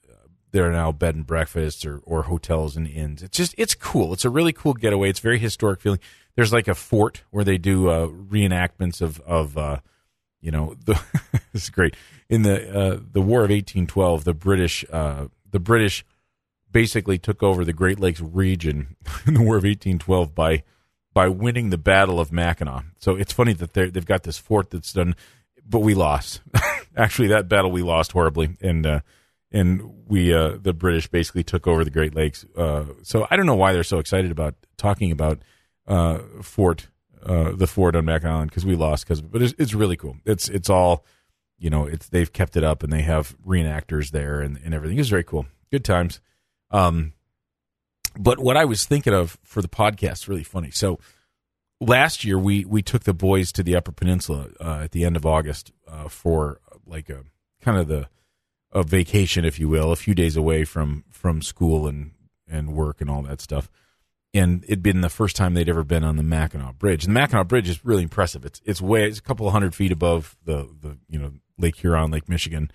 There 0.53 0.69
are 0.69 0.73
now 0.73 0.93
bed 0.93 1.17
and 1.17 1.27
breakfasts 1.27 1.85
or, 1.85 2.01
or 2.05 2.23
hotels 2.23 2.77
and 2.77 2.87
inns. 2.87 3.25
It's 3.25 3.37
just 3.37 3.57
it's 3.59 3.75
cool. 3.75 4.13
It's 4.13 4.25
a 4.25 4.31
really 4.31 4.53
cool 4.53 4.73
getaway. 4.73 5.11
It's 5.11 5.19
very 5.19 5.41
historic 5.41 5.81
feeling 5.81 5.99
there's 6.37 6.53
like 6.53 6.69
a 6.69 6.75
fort 6.77 7.23
where 7.31 7.45
they 7.45 7.59
do 7.59 7.89
uh, 7.89 8.07
reenactments 8.07 9.01
of 9.01 9.21
of 9.21 9.59
uh, 9.59 9.81
you 10.41 10.53
know 10.53 10.77
the 10.85 11.01
this 11.53 11.65
is 11.65 11.71
great 11.71 11.97
in 12.29 12.43
the 12.43 12.69
uh, 12.71 13.01
the 13.13 13.21
War 13.21 13.41
of 13.41 13.51
1812 13.51 14.23
the 14.23 14.35
British 14.35 14.85
uh, 14.93 15.27
the 15.51 15.59
British 15.59 16.05
basically 16.71 17.19
took 17.19 17.43
over 17.43 17.65
the 17.65 17.73
Great 17.73 17.99
Lakes 17.99 18.21
region 18.21 18.97
in 19.27 19.35
the 19.35 19.43
War 19.43 19.57
of 19.57 19.65
1812 19.65 20.35
by 20.37 20.63
by 21.15 21.29
winning 21.29 21.71
the 21.71 21.79
Battle 21.79 22.21
of 22.21 22.33
Mackinac. 22.33 22.85
So 22.99 23.15
it's 23.15 23.33
funny 23.33 23.53
that 23.55 23.73
they 23.73 23.89
they've 23.89 24.05
got 24.05 24.25
this 24.25 24.37
fort 24.37 24.71
that's 24.71 24.93
done, 24.93 25.15
but 25.67 25.81
we 25.81 25.95
lost. 25.95 26.43
Actually, 26.97 27.29
that 27.29 27.49
battle 27.49 27.71
we 27.71 27.83
lost 27.83 28.13
horribly, 28.13 28.57
and 28.61 28.85
uh, 28.85 29.01
and 29.51 30.07
we 30.07 30.35
uh, 30.35 30.59
the 30.61 30.75
British 30.75 31.09
basically 31.09 31.45
took 31.45 31.67
over 31.67 31.85
the 31.85 31.91
Great 31.91 32.15
Lakes. 32.15 32.45
so 32.57 33.27
I 33.31 33.37
don't 33.37 33.47
know 33.47 33.55
why 33.55 33.73
they're 33.73 33.85
so 33.85 33.99
excited 33.99 34.31
about 34.31 34.55
talking 34.77 35.11
about 35.11 35.43
uh, 35.87 36.19
fort, 36.43 36.89
uh, 37.25 37.53
the 37.53 37.67
fort 37.67 37.97
on 37.97 38.05
Mac 38.05 38.25
Island 38.25 38.51
because 38.51 38.67
we 38.67 38.77
lost. 38.77 39.05
Because 39.05 39.23
but 39.23 39.43
it's, 39.43 39.55
it's 39.59 39.75
really 39.75 39.97
cool. 39.97 40.17
It's 40.25 40.49
it's 40.49 40.69
all 40.69 41.05
you 41.59 41.71
know. 41.71 41.87
It's 41.87 42.09
they've 42.09 42.33
kept 42.33 42.57
it 42.57 42.65
up 42.65 42.83
and 42.83 42.93
they 42.93 43.03
have 43.03 43.37
reenactors 43.47 44.11
there 44.11 44.41
and, 44.41 44.59
and 44.65 44.75
everything. 44.75 44.99
It's 44.99 45.09
very 45.09 45.25
cool. 45.25 45.47
Good 45.71 45.85
times. 45.85 46.21
Um, 46.71 47.13
but 48.19 48.39
what 48.39 48.57
I 48.57 48.65
was 48.65 48.85
thinking 48.85 49.15
of 49.15 49.39
for 49.43 49.63
the 49.63 49.69
podcast 49.69 50.29
really 50.29 50.45
funny. 50.45 50.71
So 50.71 50.99
last 51.81 52.25
year 52.25 52.39
we 52.39 52.65
we 52.65 52.83
took 52.83 53.05
the 53.05 53.15
boys 53.15 53.53
to 53.53 53.63
the 53.63 53.77
Upper 53.77 53.93
Peninsula 53.93 54.49
uh, 54.61 54.81
at 54.85 54.93
the 54.93 55.05
end 55.05 55.17
of 55.17 55.27
August 55.27 55.73
uh, 55.89 56.09
for 56.09 56.61
like 56.87 57.09
a 57.09 57.25
kind 57.61 57.79
of 57.79 57.89
the 57.89 58.09
a 58.73 58.83
vacation, 58.83 59.45
if 59.45 59.61
you 59.61 59.69
will, 59.69 59.93
a 59.93 59.97
few 59.97 60.15
days 60.15 60.37
away 60.37 60.65
from 60.65 61.05
from 61.11 61.43
school 61.43 61.87
and 61.87 62.13
and 62.49 62.75
work 62.75 63.01
and 63.01 63.09
all 63.09 63.23
that 63.23 63.41
stuff 63.41 63.71
and 64.35 64.65
it'd 64.65 64.83
been 64.83 65.01
the 65.01 65.09
first 65.09 65.37
time 65.37 65.55
they'd 65.55 65.69
ever 65.69 65.85
been 65.85 66.03
on 66.03 66.17
the 66.17 66.23
Mackinac 66.23 66.77
Bridge. 66.79 67.05
The 67.05 67.11
Mackinac 67.11 67.47
Bridge 67.47 67.69
is 67.69 67.85
really 67.85 68.03
impressive. 68.03 68.45
It's 68.45 68.61
it's 68.65 68.83
way 68.83 69.07
it's 69.07 69.21
a 69.21 69.23
couple 69.23 69.47
of 69.47 69.53
hundred 69.53 69.75
feet 69.75 69.93
above 69.93 70.37
the 70.45 70.69
the 70.81 70.99
you 71.09 71.19
know 71.19 71.33
Lake 71.57 71.77
Huron, 71.77 72.11
Lake 72.11 72.29
Michigan. 72.29 72.71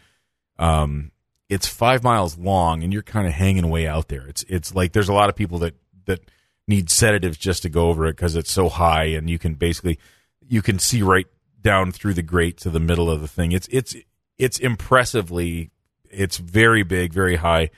Um, 0.58 1.12
it's 1.50 1.68
five 1.68 2.04
miles 2.04 2.38
long, 2.38 2.84
and 2.84 2.94
you're 2.94 3.02
kind 3.02 3.28
of 3.28 3.34
hanging 3.34 3.70
way 3.70 3.88
out 3.88 4.08
there. 4.08 4.26
It's 4.28 4.44
it's 4.44 4.74
like 4.74 4.94
there's 4.94 5.10
a 5.10 5.14
lot 5.14 5.30
of 5.30 5.36
people 5.36 5.60
that 5.60 5.76
that 6.06 6.30
need 6.68 6.90
sedatives 6.90 7.38
just 7.38 7.64
to 7.64 7.70
go 7.70 7.90
over 7.90 8.06
it 8.06 8.16
because 8.16 8.36
it's 8.36 8.52
so 8.52 8.70
high, 8.70 9.06
and 9.06 9.30
you 9.30 9.40
can 9.40 9.56
basically 9.56 10.00
you 10.48 10.62
can 10.62 10.80
see 10.80 11.02
right 11.02 11.28
down 11.62 11.92
through 11.92 12.14
the 12.14 12.22
grate 12.22 12.58
to 12.58 12.70
the 12.70 12.80
middle 12.80 13.10
of 13.10 13.22
the 13.22 13.28
thing. 13.28 13.52
It's 13.52 13.68
it's 13.72 13.96
it's 14.38 14.60
impressively 14.60 15.72
it's 16.10 16.38
very 16.38 16.84
big, 16.84 17.14
very 17.14 17.38
high 17.38 17.70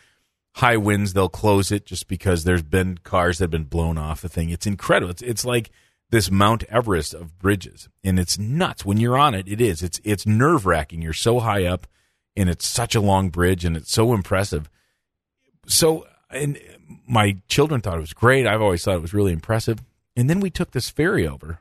high 0.56 0.78
winds, 0.78 1.14
they'll 1.14 1.30
close 1.30 1.72
it 1.72 1.86
just 1.86 2.08
because 2.08 2.44
there's 2.44 2.64
been 2.64 2.98
cars 3.04 3.38
that 3.38 3.46
have 3.46 3.52
been 3.52 3.64
blown 3.64 3.98
off 3.98 4.22
the 4.22 4.30
thing. 4.30 4.50
It's 4.50 4.66
incredible. 4.66 5.12
It's, 5.12 5.22
it's 5.22 5.46
like 5.46 5.72
this 6.10 6.30
Mount 6.30 6.64
Everest 6.66 7.14
of 7.14 7.40
bridges, 7.40 7.90
and 8.04 8.20
it's 8.20 8.38
nuts. 8.38 8.84
When 8.84 8.98
you're 8.98 9.18
on 9.18 9.34
it, 9.34 9.48
it 9.48 9.62
is. 9.62 9.82
It's 9.82 10.00
it's 10.04 10.26
nerve 10.26 10.66
wracking. 10.66 11.02
You're 11.02 11.14
so 11.14 11.40
high 11.40 11.66
up, 11.66 11.88
and 12.36 12.50
it's 12.50 12.68
such 12.68 12.96
a 12.96 13.02
long 13.02 13.30
bridge, 13.30 13.66
and 13.66 13.76
it's 13.76 13.92
so 13.92 14.14
impressive. 14.14 14.70
So, 15.68 16.08
and 16.30 16.60
my 17.08 17.38
children 17.48 17.82
thought 17.82 17.98
it 17.98 18.02
was 18.02 18.14
great. 18.14 18.48
I've 18.48 18.62
always 18.62 18.84
thought 18.84 18.96
it 18.96 19.02
was 19.02 19.14
really 19.14 19.34
impressive. 19.34 19.80
And 20.16 20.30
then 20.30 20.40
we 20.40 20.50
took 20.50 20.72
this 20.72 20.90
ferry 20.90 21.28
over 21.28 21.60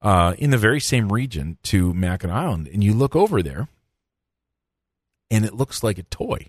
uh, 0.00 0.34
in 0.38 0.50
the 0.50 0.58
very 0.58 0.80
same 0.80 1.12
region 1.12 1.58
to 1.64 1.94
Mackinac 1.94 2.36
Island, 2.36 2.68
and 2.72 2.82
you 2.82 2.92
look 2.92 3.14
over 3.14 3.42
there, 3.42 3.68
and 5.30 5.44
it 5.44 5.54
looks 5.54 5.82
like 5.82 5.98
a 5.98 6.02
toy. 6.04 6.48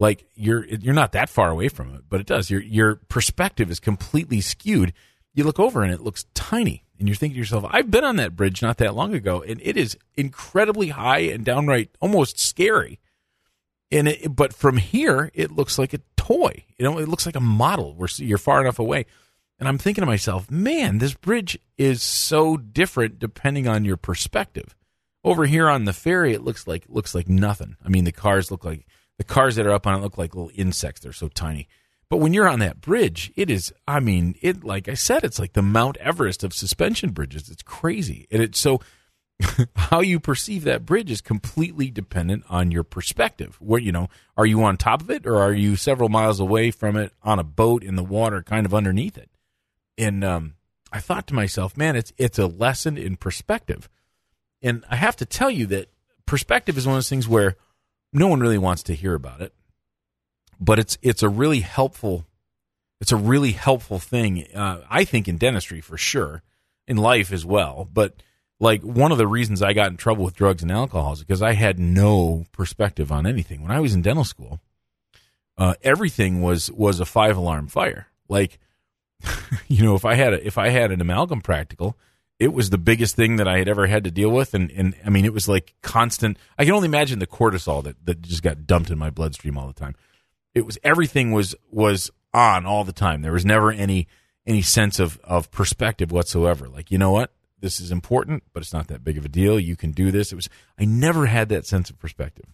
Like 0.00 0.26
you're 0.34 0.66
you're 0.66 0.92
not 0.92 1.12
that 1.12 1.30
far 1.30 1.50
away 1.50 1.68
from 1.68 1.94
it, 1.94 2.02
but 2.08 2.20
it 2.20 2.26
does. 2.26 2.50
Your 2.50 2.60
your 2.60 2.96
perspective 3.08 3.70
is 3.70 3.78
completely 3.78 4.40
skewed. 4.40 4.92
You 5.34 5.44
look 5.44 5.60
over 5.60 5.82
and 5.82 5.92
it 5.92 6.00
looks 6.00 6.26
tiny, 6.34 6.83
and 6.98 7.08
you're 7.08 7.16
thinking 7.16 7.34
to 7.34 7.40
yourself, 7.40 7.64
"I've 7.70 7.90
been 7.90 8.04
on 8.04 8.16
that 8.16 8.36
bridge 8.36 8.62
not 8.62 8.78
that 8.78 8.94
long 8.94 9.14
ago, 9.14 9.42
and 9.42 9.60
it 9.62 9.76
is 9.76 9.96
incredibly 10.16 10.88
high 10.88 11.20
and 11.20 11.44
downright 11.44 11.90
almost 12.00 12.38
scary." 12.38 13.00
And 13.90 14.08
it, 14.08 14.34
but 14.34 14.52
from 14.52 14.78
here, 14.78 15.30
it 15.34 15.52
looks 15.52 15.78
like 15.78 15.94
a 15.94 16.00
toy. 16.16 16.64
You 16.78 16.84
know, 16.84 16.98
it 16.98 17.08
looks 17.08 17.26
like 17.26 17.36
a 17.36 17.40
model 17.40 17.94
where 17.94 18.08
you're 18.16 18.38
far 18.38 18.60
enough 18.60 18.78
away. 18.78 19.06
And 19.58 19.68
I'm 19.68 19.78
thinking 19.78 20.02
to 20.02 20.06
myself, 20.06 20.50
man, 20.50 20.98
this 20.98 21.14
bridge 21.14 21.58
is 21.78 22.02
so 22.02 22.56
different 22.56 23.18
depending 23.18 23.68
on 23.68 23.84
your 23.84 23.96
perspective. 23.96 24.74
Over 25.22 25.46
here 25.46 25.68
on 25.68 25.84
the 25.84 25.92
ferry, 25.92 26.34
it 26.34 26.42
looks 26.42 26.66
like 26.66 26.84
looks 26.88 27.14
like 27.14 27.28
nothing. 27.28 27.76
I 27.84 27.88
mean, 27.88 28.04
the 28.04 28.12
cars 28.12 28.50
look 28.50 28.64
like 28.64 28.86
the 29.16 29.24
cars 29.24 29.56
that 29.56 29.66
are 29.66 29.72
up 29.72 29.86
on 29.86 29.94
it 29.94 30.02
look 30.02 30.18
like 30.18 30.34
little 30.34 30.50
insects. 30.54 31.00
They're 31.00 31.12
so 31.12 31.28
tiny. 31.28 31.68
But 32.14 32.20
when 32.20 32.32
you're 32.32 32.46
on 32.46 32.60
that 32.60 32.80
bridge, 32.80 33.32
it 33.34 33.50
is. 33.50 33.72
I 33.88 33.98
mean, 33.98 34.36
it 34.40 34.62
like 34.62 34.88
I 34.88 34.94
said, 34.94 35.24
it's 35.24 35.40
like 35.40 35.54
the 35.54 35.62
Mount 35.62 35.96
Everest 35.96 36.44
of 36.44 36.54
suspension 36.54 37.10
bridges. 37.10 37.50
It's 37.50 37.64
crazy, 37.64 38.28
and 38.30 38.40
it's 38.40 38.60
so. 38.60 38.80
how 39.74 39.98
you 39.98 40.20
perceive 40.20 40.62
that 40.62 40.86
bridge 40.86 41.10
is 41.10 41.20
completely 41.20 41.90
dependent 41.90 42.44
on 42.48 42.70
your 42.70 42.84
perspective. 42.84 43.56
Where 43.60 43.80
you 43.80 43.90
know, 43.90 44.10
are 44.36 44.46
you 44.46 44.62
on 44.62 44.76
top 44.76 45.02
of 45.02 45.10
it, 45.10 45.26
or 45.26 45.42
are 45.42 45.52
you 45.52 45.74
several 45.74 46.08
miles 46.08 46.38
away 46.38 46.70
from 46.70 46.96
it 46.96 47.12
on 47.24 47.40
a 47.40 47.42
boat 47.42 47.82
in 47.82 47.96
the 47.96 48.04
water, 48.04 48.44
kind 48.44 48.64
of 48.64 48.72
underneath 48.72 49.18
it? 49.18 49.30
And 49.98 50.22
um, 50.22 50.54
I 50.92 51.00
thought 51.00 51.26
to 51.26 51.34
myself, 51.34 51.76
man, 51.76 51.96
it's 51.96 52.12
it's 52.16 52.38
a 52.38 52.46
lesson 52.46 52.96
in 52.96 53.16
perspective. 53.16 53.88
And 54.62 54.84
I 54.88 54.94
have 54.94 55.16
to 55.16 55.26
tell 55.26 55.50
you 55.50 55.66
that 55.66 55.90
perspective 56.26 56.78
is 56.78 56.86
one 56.86 56.94
of 56.94 56.98
those 56.98 57.08
things 57.08 57.26
where 57.26 57.56
no 58.12 58.28
one 58.28 58.38
really 58.38 58.56
wants 58.56 58.84
to 58.84 58.94
hear 58.94 59.14
about 59.14 59.40
it, 59.40 59.52
but 60.60 60.78
it's 60.78 60.98
it's 61.02 61.22
a 61.22 61.28
really 61.28 61.60
helpful 61.60 62.26
it's 63.00 63.12
a 63.12 63.16
really 63.16 63.52
helpful 63.52 63.98
thing. 63.98 64.46
Uh, 64.54 64.80
I 64.88 65.04
think 65.04 65.28
in 65.28 65.36
dentistry 65.36 65.80
for 65.80 65.98
sure, 65.98 66.42
in 66.86 66.96
life 66.96 67.32
as 67.32 67.44
well. 67.44 67.88
But 67.92 68.22
like 68.60 68.82
one 68.82 69.12
of 69.12 69.18
the 69.18 69.26
reasons 69.26 69.62
I 69.62 69.72
got 69.72 69.90
in 69.90 69.96
trouble 69.96 70.24
with 70.24 70.36
drugs 70.36 70.62
and 70.62 70.72
alcohol 70.72 71.12
is 71.12 71.20
because 71.20 71.42
I 71.42 71.52
had 71.52 71.78
no 71.78 72.46
perspective 72.52 73.12
on 73.12 73.26
anything. 73.26 73.62
When 73.62 73.72
I 73.72 73.80
was 73.80 73.94
in 73.94 74.02
dental 74.02 74.24
school, 74.24 74.60
uh, 75.58 75.74
everything 75.82 76.40
was 76.40 76.70
was 76.70 77.00
a 77.00 77.04
five 77.04 77.36
alarm 77.36 77.68
fire. 77.68 78.06
Like 78.28 78.58
you 79.68 79.84
know, 79.84 79.94
if 79.94 80.04
I 80.04 80.14
had 80.14 80.32
a, 80.34 80.46
if 80.46 80.58
I 80.58 80.68
had 80.68 80.90
an 80.90 81.00
amalgam 81.00 81.40
practical, 81.40 81.96
it 82.38 82.52
was 82.52 82.70
the 82.70 82.78
biggest 82.78 83.16
thing 83.16 83.36
that 83.36 83.48
I 83.48 83.58
had 83.58 83.68
ever 83.68 83.86
had 83.86 84.04
to 84.04 84.10
deal 84.10 84.30
with, 84.30 84.54
and 84.54 84.70
and 84.70 84.94
I 85.04 85.10
mean, 85.10 85.24
it 85.24 85.32
was 85.32 85.48
like 85.48 85.74
constant. 85.82 86.38
I 86.58 86.64
can 86.64 86.74
only 86.74 86.86
imagine 86.86 87.18
the 87.18 87.26
cortisol 87.26 87.82
that 87.84 87.96
that 88.06 88.22
just 88.22 88.42
got 88.42 88.66
dumped 88.66 88.90
in 88.90 88.98
my 88.98 89.10
bloodstream 89.10 89.58
all 89.58 89.66
the 89.66 89.72
time. 89.72 89.94
It 90.54 90.66
was 90.66 90.78
everything 90.82 91.32
was 91.32 91.54
was 91.70 92.10
on 92.32 92.66
all 92.66 92.84
the 92.84 92.92
time. 92.92 93.22
There 93.22 93.32
was 93.32 93.44
never 93.44 93.70
any 93.70 94.06
any 94.46 94.62
sense 94.62 94.98
of 94.98 95.18
of 95.24 95.50
perspective 95.50 96.12
whatsoever. 96.12 96.68
Like, 96.68 96.90
you 96.90 96.98
know 96.98 97.10
what? 97.10 97.32
This 97.60 97.80
is 97.80 97.90
important, 97.90 98.42
but 98.52 98.62
it's 98.62 98.72
not 98.72 98.88
that 98.88 99.04
big 99.04 99.16
of 99.16 99.24
a 99.24 99.28
deal. 99.28 99.58
You 99.58 99.76
can 99.76 99.92
do 99.92 100.10
this. 100.10 100.32
It 100.32 100.36
was 100.36 100.48
I 100.78 100.84
never 100.84 101.26
had 101.26 101.48
that 101.48 101.66
sense 101.66 101.90
of 101.90 101.98
perspective. 101.98 102.46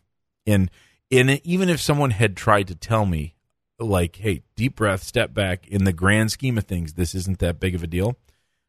And 0.46 0.70
and 1.10 1.40
even 1.44 1.68
if 1.68 1.80
someone 1.80 2.10
had 2.10 2.36
tried 2.36 2.68
to 2.68 2.74
tell 2.74 3.06
me 3.06 3.34
like, 3.78 4.16
hey, 4.16 4.42
deep 4.56 4.76
breath, 4.76 5.02
step 5.02 5.32
back. 5.32 5.66
In 5.66 5.84
the 5.84 5.92
grand 5.92 6.30
scheme 6.30 6.58
of 6.58 6.64
things, 6.64 6.94
this 6.94 7.14
isn't 7.14 7.38
that 7.38 7.58
big 7.58 7.74
of 7.74 7.82
a 7.82 7.86
deal. 7.86 8.16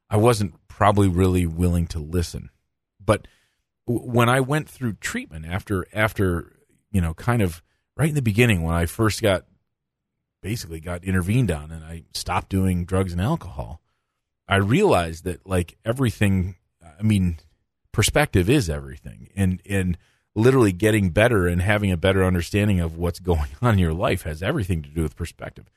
I 0.10 0.18
wasn't 0.18 0.56
probably 0.68 1.08
really 1.08 1.46
willing 1.46 1.86
to 1.88 2.00
listen. 2.00 2.50
But 3.04 3.28
when 3.86 4.30
I 4.30 4.40
went 4.40 4.70
through 4.70 4.94
treatment 4.94 5.46
after 5.46 5.86
after 5.94 6.54
you 6.92 7.02
know, 7.02 7.14
kind 7.14 7.42
of 7.42 7.62
right 8.02 8.10
in 8.10 8.16
the 8.16 8.22
beginning 8.24 8.64
when 8.64 8.74
I 8.74 8.88
first 8.88 9.22
got 9.22 9.46
basically 10.42 10.80
got 10.80 11.04
intervened 11.04 11.52
on 11.52 11.70
and 11.70 11.86
I 11.86 12.02
stopped 12.16 12.50
doing 12.50 12.84
drugs 12.84 13.12
and 13.12 13.22
alcohol, 13.22 13.80
I 14.48 14.56
realized 14.56 15.24
that 15.26 15.46
like 15.46 15.78
everything 15.86 16.56
I 17.00 17.04
mean, 17.04 17.38
perspective 17.92 18.50
is 18.50 18.72
everything. 18.72 19.30
And 19.36 19.62
and 19.70 20.00
literally 20.34 20.72
getting 20.72 21.12
better 21.12 21.46
and 21.46 21.62
having 21.62 21.92
a 21.92 21.98
better 21.98 22.24
understanding 22.24 22.80
of 22.80 22.98
what's 22.98 23.20
going 23.32 23.50
on 23.62 23.74
in 23.74 23.80
your 23.80 23.94
life 23.94 24.24
has 24.24 24.42
everything 24.42 24.82
to 24.82 24.90
do 24.90 25.04
with 25.04 25.16
perspective. 25.16 25.70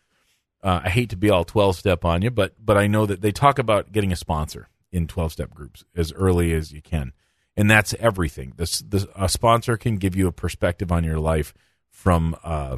Uh, 0.62 0.80
I 0.82 0.88
hate 0.88 1.10
to 1.10 1.16
be 1.16 1.28
all 1.28 1.44
12 1.44 1.76
step 1.76 2.06
on 2.06 2.22
you, 2.22 2.30
but 2.30 2.54
but 2.58 2.78
I 2.78 2.86
know 2.86 3.04
that 3.04 3.20
they 3.20 3.32
talk 3.32 3.58
about 3.58 3.92
getting 3.92 4.12
a 4.12 4.16
sponsor 4.16 4.68
in 4.90 5.08
12 5.08 5.32
step 5.32 5.52
groups 5.52 5.84
as 5.94 6.10
early 6.14 6.54
as 6.54 6.72
you 6.72 6.80
can. 6.80 7.12
And 7.54 7.70
that's 7.70 7.94
everything. 8.00 8.54
This, 8.56 8.78
this 8.78 9.06
a 9.14 9.28
sponsor 9.28 9.76
can 9.76 9.98
give 9.98 10.16
you 10.16 10.26
a 10.26 10.32
perspective 10.32 10.90
on 10.90 11.04
your 11.04 11.20
life 11.20 11.52
from 11.94 12.36
uh, 12.42 12.76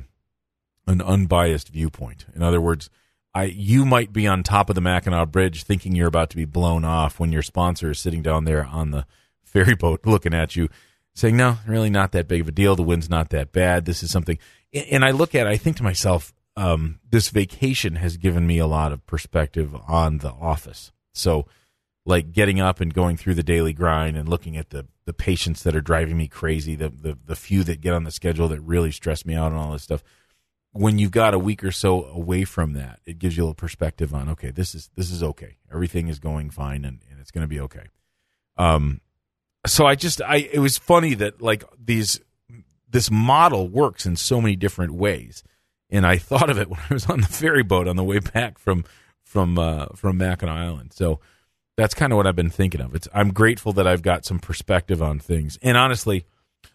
an 0.87 1.01
unbiased 1.01 1.71
viewpoint. 1.71 2.27
In 2.35 2.43
other 2.43 2.61
words, 2.61 2.91
I 3.35 3.45
you 3.45 3.85
might 3.85 4.13
be 4.13 4.27
on 4.27 4.43
top 4.43 4.69
of 4.69 4.75
the 4.75 4.81
Mackinac 4.81 5.33
Bridge 5.33 5.65
thinking 5.65 5.95
you're 5.97 6.07
about 6.07 6.31
to 6.31 6.37
be 6.37 6.45
blown 6.45 6.85
off 6.85 7.19
when 7.19 7.33
your 7.33 7.43
sponsor 7.43 7.91
is 7.91 7.99
sitting 7.99 8.23
down 8.23 8.45
there 8.45 8.65
on 8.65 8.93
the 8.93 9.07
ferry 9.43 9.75
boat 9.75 10.01
looking 10.05 10.35
at 10.35 10.55
you 10.55 10.69
saying, 11.17 11.37
no, 11.37 11.59
really 11.67 11.91
not 11.91 12.13
that 12.13 12.29
big 12.29 12.43
of 12.43 12.49
a 12.49 12.53
deal. 12.53 12.77
The 12.77 12.83
wind's 12.83 13.11
not 13.11 13.31
that 13.31 13.51
bad. 13.51 13.87
This 13.87 14.03
is 14.03 14.11
something. 14.11 14.39
And 14.73 15.05
I 15.05 15.11
look 15.11 15.35
at 15.35 15.47
it, 15.47 15.51
I 15.51 15.57
think 15.57 15.79
to 15.79 15.83
myself, 15.83 16.35
um, 16.57 17.01
this 17.11 17.31
vacation 17.31 17.97
has 17.97 18.19
given 18.19 18.47
me 18.47 18.59
a 18.59 18.67
lot 18.67 18.93
of 18.93 19.05
perspective 19.07 19.75
on 19.89 20.19
the 20.19 20.31
office. 20.31 20.93
So, 21.13 21.47
like 22.05 22.33
getting 22.33 22.61
up 22.61 22.81
and 22.81 22.95
going 22.95 23.17
through 23.17 23.35
the 23.35 23.43
daily 23.43 23.73
grind 23.73 24.17
and 24.17 24.29
looking 24.29 24.57
at 24.57 24.71
the, 24.71 24.87
the 25.07 25.13
patients 25.13 25.63
that 25.63 25.75
are 25.75 25.81
driving 25.81 26.17
me 26.17 26.29
crazy, 26.29 26.75
the, 26.75 26.91
the, 26.91 27.19
the 27.25 27.37
few 27.37 27.65
that 27.65 27.81
get 27.81 27.95
on 27.95 28.05
the 28.05 28.11
schedule 28.11 28.49
that 28.49 28.61
really 28.61 28.93
stress 28.93 29.25
me 29.25 29.35
out 29.35 29.53
and 29.53 29.61
all 29.61 29.73
this 29.73 29.83
stuff. 29.83 30.05
When 30.73 30.99
you've 30.99 31.11
got 31.13 31.33
a 31.33 31.39
week 31.39 31.65
or 31.65 31.73
so 31.73 32.05
away 32.05 32.45
from 32.45 32.75
that, 32.75 33.01
it 33.07 33.19
gives 33.19 33.37
you 33.37 33.45
a 33.45 33.45
little 33.45 33.55
perspective 33.55 34.15
on, 34.15 34.29
okay, 34.31 34.51
this 34.51 34.75
is, 34.75 34.91
this 34.95 35.11
is 35.11 35.23
okay. 35.23 35.57
Everything 35.73 36.09
is 36.09 36.19
going 36.19 36.51
fine 36.51 36.85
and, 36.85 37.01
and 37.11 37.19
it's 37.19 37.31
going 37.31 37.45
to 37.45 37.49
be 37.49 37.61
okay. 37.61 37.87
Um, 38.59 39.01
so 39.67 39.87
I 39.87 39.95
just 39.95 40.23
I 40.23 40.37
it 40.37 40.61
was 40.61 40.79
funny 40.79 41.15
that 41.15 41.43
like 41.43 41.65
these 41.83 42.21
this 42.89 43.11
model 43.11 43.69
works 43.69 44.07
in 44.07 44.17
so 44.17 44.41
many 44.41 44.57
different 44.57 44.95
ways, 44.95 45.43
and 45.91 46.07
I 46.07 46.19
thought 46.19 46.51
of 46.51 46.59
it 46.59 46.69
when 46.71 46.81
I 46.89 46.95
was 46.95 47.07
on 47.07 47.21
the 47.21 47.27
ferry 47.27 47.63
boat 47.63 47.89
on 47.89 47.97
the 47.97 48.05
way 48.05 48.19
back 48.21 48.59
from 48.59 48.85
from 49.25 49.59
uh, 49.59 49.87
from 49.95 50.19
Mackinac 50.19 50.57
Island. 50.57 50.93
So 50.93 51.21
that's 51.77 51.95
kind 51.95 52.13
of 52.13 52.17
what 52.17 52.27
I've 52.27 52.37
been 52.37 52.51
thinking 52.51 52.81
of. 52.81 52.95
It's 52.95 53.09
I'm 53.15 53.33
grateful 53.33 53.73
that 53.75 53.87
I've 53.87 54.03
got 54.03 54.25
some 54.25 54.39
perspective 54.39 55.03
on 55.03 55.19
things, 55.19 55.59
and 55.63 55.77
honestly, 55.77 56.25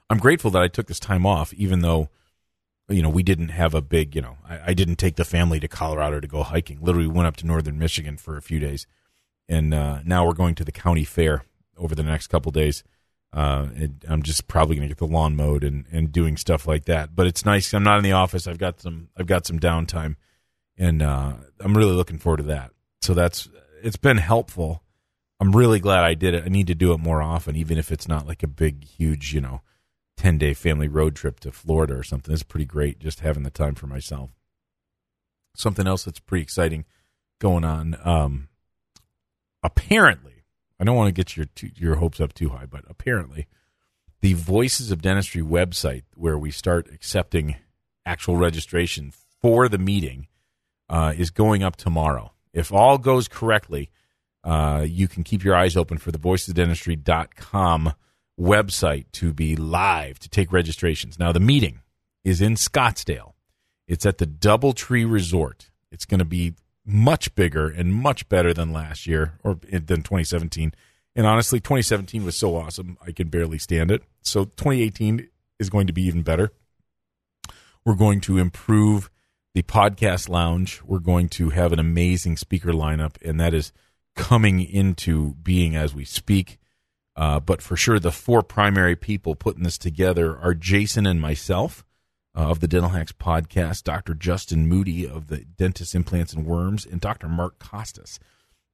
I'm 0.10 0.20
grateful 0.20 0.52
that 0.52 0.62
I 0.62 0.68
took 0.68 0.88
this 0.88 1.00
time 1.00 1.26
off, 1.26 1.54
even 1.54 1.82
though 1.82 2.10
you 2.90 3.02
know 3.02 3.10
we 3.10 3.24
didn't 3.24 3.50
have 3.50 3.74
a 3.74 3.82
big 3.82 4.16
you 4.16 4.22
know 4.22 4.38
I, 4.48 4.60
I 4.68 4.74
didn't 4.74 4.98
take 4.98 5.16
the 5.16 5.26
family 5.26 5.60
to 5.60 5.68
Colorado 5.68 6.20
to 6.20 6.28
go 6.28 6.44
hiking. 6.44 6.80
Literally, 6.82 7.08
we 7.08 7.14
went 7.14 7.28
up 7.28 7.38
to 7.38 7.48
northern 7.48 7.80
Michigan 7.80 8.18
for 8.18 8.38
a 8.38 8.42
few 8.42 8.60
days, 8.60 8.86
and 9.50 9.74
uh, 9.74 10.00
now 10.06 10.26
we're 10.26 10.34
going 10.34 10.56
to 10.56 10.64
the 10.64 10.72
county 10.72 11.04
fair 11.04 11.44
over 11.78 11.96
the 11.96 12.04
next 12.04 12.28
couple 12.28 12.52
days. 12.52 12.84
Uh, 13.34 13.68
I'm 14.08 14.24
just 14.24 14.48
probably 14.48 14.76
going 14.76 14.88
to 14.88 14.94
get 14.94 14.98
the 14.98 15.08
lawn 15.08 15.38
mowed 15.38 15.64
and, 15.64 15.86
and 15.90 16.12
doing 16.12 16.36
stuff 16.36 16.68
like 16.68 16.84
that. 16.86 17.16
But 17.16 17.28
it's 17.28 17.46
nice. 17.46 17.74
I'm 17.74 17.84
not 17.84 17.98
in 17.98 18.04
the 18.04 18.12
office. 18.12 18.46
I've 18.46 18.58
got 18.58 18.82
some 18.82 19.08
I've 19.18 19.28
got 19.28 19.46
some 19.46 19.60
downtime, 19.60 20.18
and 20.78 21.02
uh, 21.02 21.34
I'm 21.60 21.76
really 21.76 21.94
looking 21.94 22.18
forward 22.18 22.38
to 22.38 22.44
that. 22.44 22.72
So 23.02 23.14
that's 23.14 23.50
it's 23.82 23.98
been 23.98 24.18
helpful. 24.18 24.84
I'm 25.42 25.56
really 25.56 25.80
glad 25.80 26.04
I 26.04 26.14
did 26.14 26.36
it. 26.36 26.44
I 26.46 26.50
need 26.50 26.68
to 26.68 26.76
do 26.76 26.94
it 26.94 27.00
more 27.00 27.22
often, 27.22 27.56
even 27.56 27.80
if 27.80 27.92
it's 27.92 28.08
not 28.08 28.28
like 28.28 28.44
a 28.44 28.48
big, 28.48 28.84
huge, 28.86 29.34
you 29.34 29.42
know, 29.42 29.62
ten 30.16 30.38
day 30.38 30.54
family 30.54 30.88
road 30.88 31.16
trip 31.16 31.40
to 31.42 31.52
Florida 31.52 31.96
or 31.96 32.04
something. 32.04 32.32
It's 32.32 32.44
pretty 32.44 32.66
great 32.66 33.00
just 33.00 33.22
having 33.22 33.44
the 33.44 33.50
time 33.50 33.74
for 33.74 33.88
myself. 33.88 34.30
Something 35.56 35.88
else 35.88 36.06
that's 36.06 36.20
pretty 36.20 36.44
exciting 36.44 36.86
going 37.40 37.66
on. 37.66 37.98
Um, 38.06 38.50
apparently 39.64 40.32
I 40.82 40.84
don't 40.84 40.96
want 40.96 41.10
to 41.10 41.24
get 41.24 41.38
your 41.38 41.46
your 41.76 41.96
hopes 41.98 42.20
up 42.20 42.34
too 42.34 42.50
high, 42.50 42.66
but 42.66 42.84
apparently, 42.90 43.48
the 44.22 44.34
Voices 44.34 44.90
of 44.90 45.04
Dentistry 45.04 45.44
website, 45.44 46.04
where 46.16 46.40
we 46.40 46.50
start 46.50 46.90
accepting 46.92 47.56
actual 48.04 48.36
registration 48.36 49.14
for 49.42 49.70
the 49.70 49.78
meeting, 49.78 50.26
uh, 50.90 51.14
is 51.16 51.30
going 51.30 51.62
up 51.62 51.76
tomorrow. 51.76 52.32
If 52.52 52.74
all 52.74 52.98
goes 52.98 53.28
correctly, 53.28 53.92
uh, 54.44 54.86
you 54.88 55.08
can 55.08 55.24
keep 55.24 55.44
your 55.44 55.56
eyes 55.56 55.78
open 55.78 55.98
for 55.98 56.12
the 56.12 56.20
voicesofdentistry.com 56.20 57.94
website 58.40 59.06
to 59.12 59.34
be 59.34 59.56
live 59.56 60.20
to 60.20 60.30
take 60.30 60.52
registrations. 60.52 61.20
Now, 61.20 61.32
the 61.32 61.40
meeting 61.40 61.82
is 62.24 62.42
in 62.42 62.56
Scottsdale. 62.56 63.34
It's 63.88 64.06
at 64.06 64.18
the 64.18 64.26
Doubletree 64.26 65.10
Resort. 65.10 65.70
It's 65.92 66.06
going 66.06 66.20
to 66.20 66.26
be 66.26 66.54
much 66.86 67.36
bigger 67.36 67.68
and 67.68 67.94
much 67.94 68.28
better 68.30 68.54
than 68.54 68.74
last 68.74 69.06
year 69.06 69.38
or 69.44 69.60
than 69.70 70.02
2017. 70.04 70.74
And 71.16 71.28
honestly, 71.28 71.60
2017 71.60 72.24
was 72.24 72.38
so 72.38 72.56
awesome, 72.56 72.98
I 73.06 73.12
can 73.12 73.28
barely 73.28 73.58
stand 73.58 73.92
it. 73.92 74.04
So 74.22 74.46
2018 74.46 75.28
is 75.60 75.70
going 75.70 75.88
to 75.88 75.94
be 75.94 76.04
even 76.04 76.24
better. 76.24 76.52
We're 77.86 77.96
going 77.96 78.22
to 78.22 78.38
improve 78.38 79.10
the 79.54 79.64
podcast 79.64 80.30
lounge. 80.30 80.82
We're 80.86 81.00
going 81.00 81.30
to 81.30 81.50
have 81.50 81.74
an 81.74 81.80
amazing 81.80 82.38
speaker 82.38 82.72
lineup, 82.72 83.16
and 83.24 83.40
that 83.40 83.54
is 83.54 83.74
coming 84.16 84.62
into 84.62 85.36
being 85.36 85.76
as 85.76 85.94
we 85.94 86.06
speak. 86.06 86.58
Uh, 87.16 87.40
but 87.40 87.62
for 87.62 87.76
sure, 87.76 88.00
the 88.00 88.12
four 88.12 88.42
primary 88.42 88.96
people 88.96 89.36
putting 89.36 89.64
this 89.64 89.78
together 89.78 90.38
are 90.38 90.54
Jason 90.54 91.06
and 91.06 91.20
myself 91.20 91.86
uh, 92.36 92.50
of 92.50 92.60
the 92.60 92.68
Dental 92.68 92.92
Hacks 92.92 93.12
podcast, 93.12 93.84
Dr. 93.84 94.14
Justin 94.14 94.68
Moody 94.68 95.08
of 95.08 95.28
the 95.28 95.40
Dentist 95.40 95.94
Implants 95.94 96.34
and 96.34 96.46
Worms, 96.46 96.86
and 96.86 97.02
Dr. 97.02 97.28
Mark 97.28 97.60
Costes. 97.60 98.20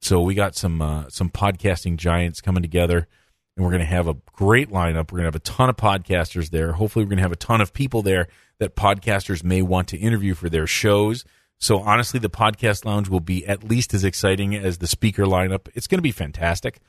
So 0.01 0.21
we 0.21 0.35
got 0.35 0.55
some 0.55 0.81
uh, 0.81 1.09
some 1.09 1.29
podcasting 1.29 1.97
giants 1.97 2.39
coming 2.39 2.61
together, 2.61 3.07
and 3.55 3.65
we're 3.65 3.71
going 3.71 3.79
to 3.79 3.85
have 3.85 4.07
a 4.07 4.17
great 4.31 4.69
lineup. 4.69 5.11
We're 5.11 5.19
going 5.19 5.23
to 5.23 5.27
have 5.27 5.35
a 5.35 5.39
ton 5.39 5.69
of 5.69 5.77
podcasters 5.77 6.51
there. 6.51 6.73
Hopefully, 6.73 7.03
we're 7.03 7.09
going 7.09 7.17
to 7.17 7.23
have 7.23 7.31
a 7.31 7.35
ton 7.35 7.61
of 7.61 7.73
people 7.73 8.03
there 8.03 8.27
that 8.59 8.75
podcasters 8.75 9.43
may 9.43 9.63
want 9.63 9.87
to 9.89 9.97
interview 9.97 10.35
for 10.35 10.49
their 10.49 10.67
shows. 10.67 11.25
So 11.59 11.79
honestly, 11.79 12.19
the 12.19 12.29
podcast 12.29 12.85
lounge 12.85 13.09
will 13.09 13.19
be 13.19 13.45
at 13.45 13.63
least 13.63 13.93
as 13.93 14.03
exciting 14.03 14.55
as 14.55 14.77
the 14.77 14.87
speaker 14.87 15.23
lineup. 15.23 15.67
It's 15.73 15.87
going 15.87 15.97
to 15.97 16.03
be 16.03 16.11
fantastic. 16.11 16.79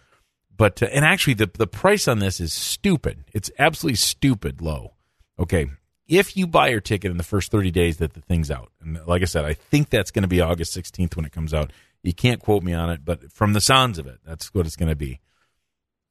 But 0.56 0.82
uh, 0.82 0.86
and 0.86 1.04
actually, 1.04 1.34
the 1.34 1.50
the 1.52 1.66
price 1.66 2.08
on 2.08 2.18
this 2.18 2.40
is 2.40 2.52
stupid. 2.52 3.24
It's 3.32 3.50
absolutely 3.58 3.96
stupid 3.96 4.60
low. 4.60 4.94
Okay, 5.38 5.68
if 6.08 6.36
you 6.36 6.46
buy 6.46 6.68
your 6.68 6.80
ticket 6.80 7.10
in 7.10 7.16
the 7.18 7.22
first 7.22 7.52
30 7.52 7.70
days 7.70 7.98
that 7.98 8.14
the 8.14 8.22
thing's 8.22 8.50
out. 8.50 8.72
And 8.80 8.98
like 9.06 9.20
I 9.22 9.26
said, 9.26 9.44
I 9.44 9.52
think 9.54 9.90
that's 9.90 10.10
going 10.10 10.22
to 10.22 10.28
be 10.28 10.40
August 10.40 10.76
16th 10.76 11.14
when 11.14 11.26
it 11.26 11.32
comes 11.32 11.54
out. 11.54 11.72
You 12.02 12.14
can't 12.14 12.40
quote 12.40 12.62
me 12.62 12.72
on 12.72 12.88
it, 12.90 13.04
but 13.04 13.30
from 13.30 13.52
the 13.52 13.60
sounds 13.60 13.98
of 13.98 14.06
it, 14.06 14.20
that's 14.24 14.54
what 14.54 14.64
it's 14.66 14.76
going 14.76 14.88
to 14.88 14.96
be. 14.96 15.20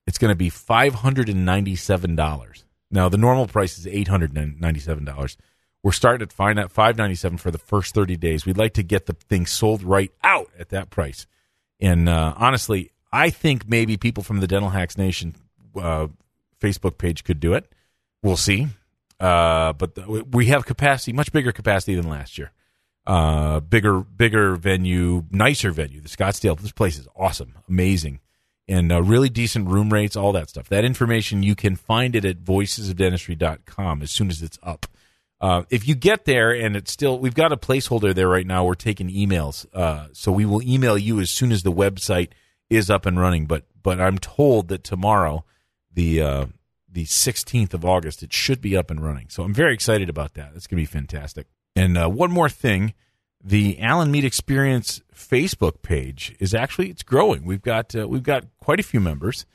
It's 0.05 0.19
going 0.19 0.31
to 0.31 0.35
be 0.35 0.51
$597. 0.51 2.63
Now, 2.91 3.09
the 3.09 3.17
normal 3.17 3.47
price 3.47 3.77
is 3.77 3.85
$897. 3.85 5.37
We're 5.87 5.93
starting 5.93 6.21
at 6.21 6.33
find 6.33 6.59
at 6.59 6.69
597 6.69 7.37
for 7.37 7.49
the 7.49 7.57
first 7.57 7.95
30 7.95 8.17
days. 8.17 8.45
We'd 8.45 8.57
like 8.57 8.73
to 8.73 8.83
get 8.83 9.05
the 9.05 9.13
thing 9.13 9.45
sold 9.45 9.83
right 9.83 10.11
out 10.21 10.49
at 10.59 10.67
that 10.71 10.89
price. 10.89 11.25
And 11.79 12.09
uh, 12.09 12.33
honestly, 12.35 12.91
I 13.13 13.29
think 13.29 13.69
maybe 13.69 13.95
people 13.95 14.21
from 14.21 14.41
the 14.41 14.47
Dental 14.47 14.71
Hacks 14.71 14.97
Nation 14.97 15.35
uh, 15.77 16.07
Facebook 16.59 16.97
page 16.97 17.23
could 17.23 17.39
do 17.39 17.53
it. 17.53 17.71
We'll 18.21 18.35
see. 18.35 18.67
Uh, 19.17 19.71
but 19.71 19.95
the, 19.95 20.25
we 20.29 20.47
have 20.47 20.65
capacity, 20.65 21.13
much 21.13 21.31
bigger 21.31 21.53
capacity 21.53 21.95
than 21.95 22.09
last 22.09 22.37
year. 22.37 22.51
Uh, 23.05 23.61
bigger, 23.61 24.01
bigger 24.01 24.57
venue, 24.57 25.23
nicer 25.31 25.71
venue. 25.71 26.01
The 26.01 26.09
Scottsdale, 26.09 26.59
this 26.59 26.73
place 26.73 26.99
is 26.99 27.07
awesome, 27.15 27.59
amazing, 27.69 28.19
and 28.67 28.91
uh, 28.91 29.01
really 29.01 29.29
decent 29.29 29.69
room 29.69 29.93
rates, 29.93 30.17
all 30.17 30.33
that 30.33 30.49
stuff. 30.49 30.67
That 30.67 30.83
information 30.83 31.43
you 31.43 31.55
can 31.55 31.77
find 31.77 32.13
it 32.13 32.25
at 32.25 32.43
voicesofdentistry.com 32.43 34.01
as 34.01 34.11
soon 34.11 34.29
as 34.29 34.41
it's 34.41 34.59
up. 34.61 34.85
Uh, 35.39 35.63
if 35.69 35.87
you 35.87 35.93
get 35.93 36.25
there 36.25 36.51
and 36.51 36.75
it's 36.75 36.91
still, 36.91 37.19
we've 37.19 37.35
got 37.35 37.51
a 37.51 37.57
placeholder 37.57 38.13
there 38.13 38.27
right 38.27 38.47
now. 38.47 38.65
We're 38.65 38.73
taking 38.73 39.09
emails, 39.09 39.65
uh, 39.73 40.07
so 40.11 40.31
we 40.31 40.45
will 40.45 40.63
email 40.63 40.97
you 40.97 41.19
as 41.19 41.29
soon 41.29 41.51
as 41.51 41.63
the 41.63 41.71
website 41.71 42.29
is 42.69 42.89
up 42.89 43.05
and 43.05 43.19
running. 43.19 43.45
But 43.45 43.65
but 43.81 44.01
I'm 44.01 44.17
told 44.17 44.69
that 44.69 44.83
tomorrow 44.83 45.45
the 45.93 46.21
uh, 46.21 46.45
the 46.89 47.05
16th 47.05 47.75
of 47.75 47.85
August. 47.85 48.23
It 48.23 48.33
should 48.33 48.61
be 48.61 48.75
up 48.75 48.89
and 48.89 49.03
running. 49.03 49.29
So 49.29 49.43
I'm 49.43 49.53
very 49.53 49.73
excited 49.73 50.09
about 50.09 50.33
that. 50.33 50.53
That's 50.53 50.65
going 50.65 50.83
to 50.83 50.89
be 50.89 50.99
fantastic. 50.99 51.45
And 51.75 51.97
uh, 51.97 52.09
one 52.09 52.31
more 52.31 52.49
thing 52.49 52.93
the 53.43 53.79
Alan 53.79 54.09
Mead 54.09 54.25
Experience 54.25 55.01
Facebook 55.13 55.81
page 55.83 56.35
is 56.39 56.55
actually 56.55 56.89
it's 56.89 57.03
growing. 57.03 57.45
We've 57.45 57.61
got 57.61 57.95
uh, 57.95 58.07
we've 58.07 58.23
got 58.23 58.45
quite 58.59 58.79
a 58.79 58.83
few 58.83 58.99
members. 58.99 59.45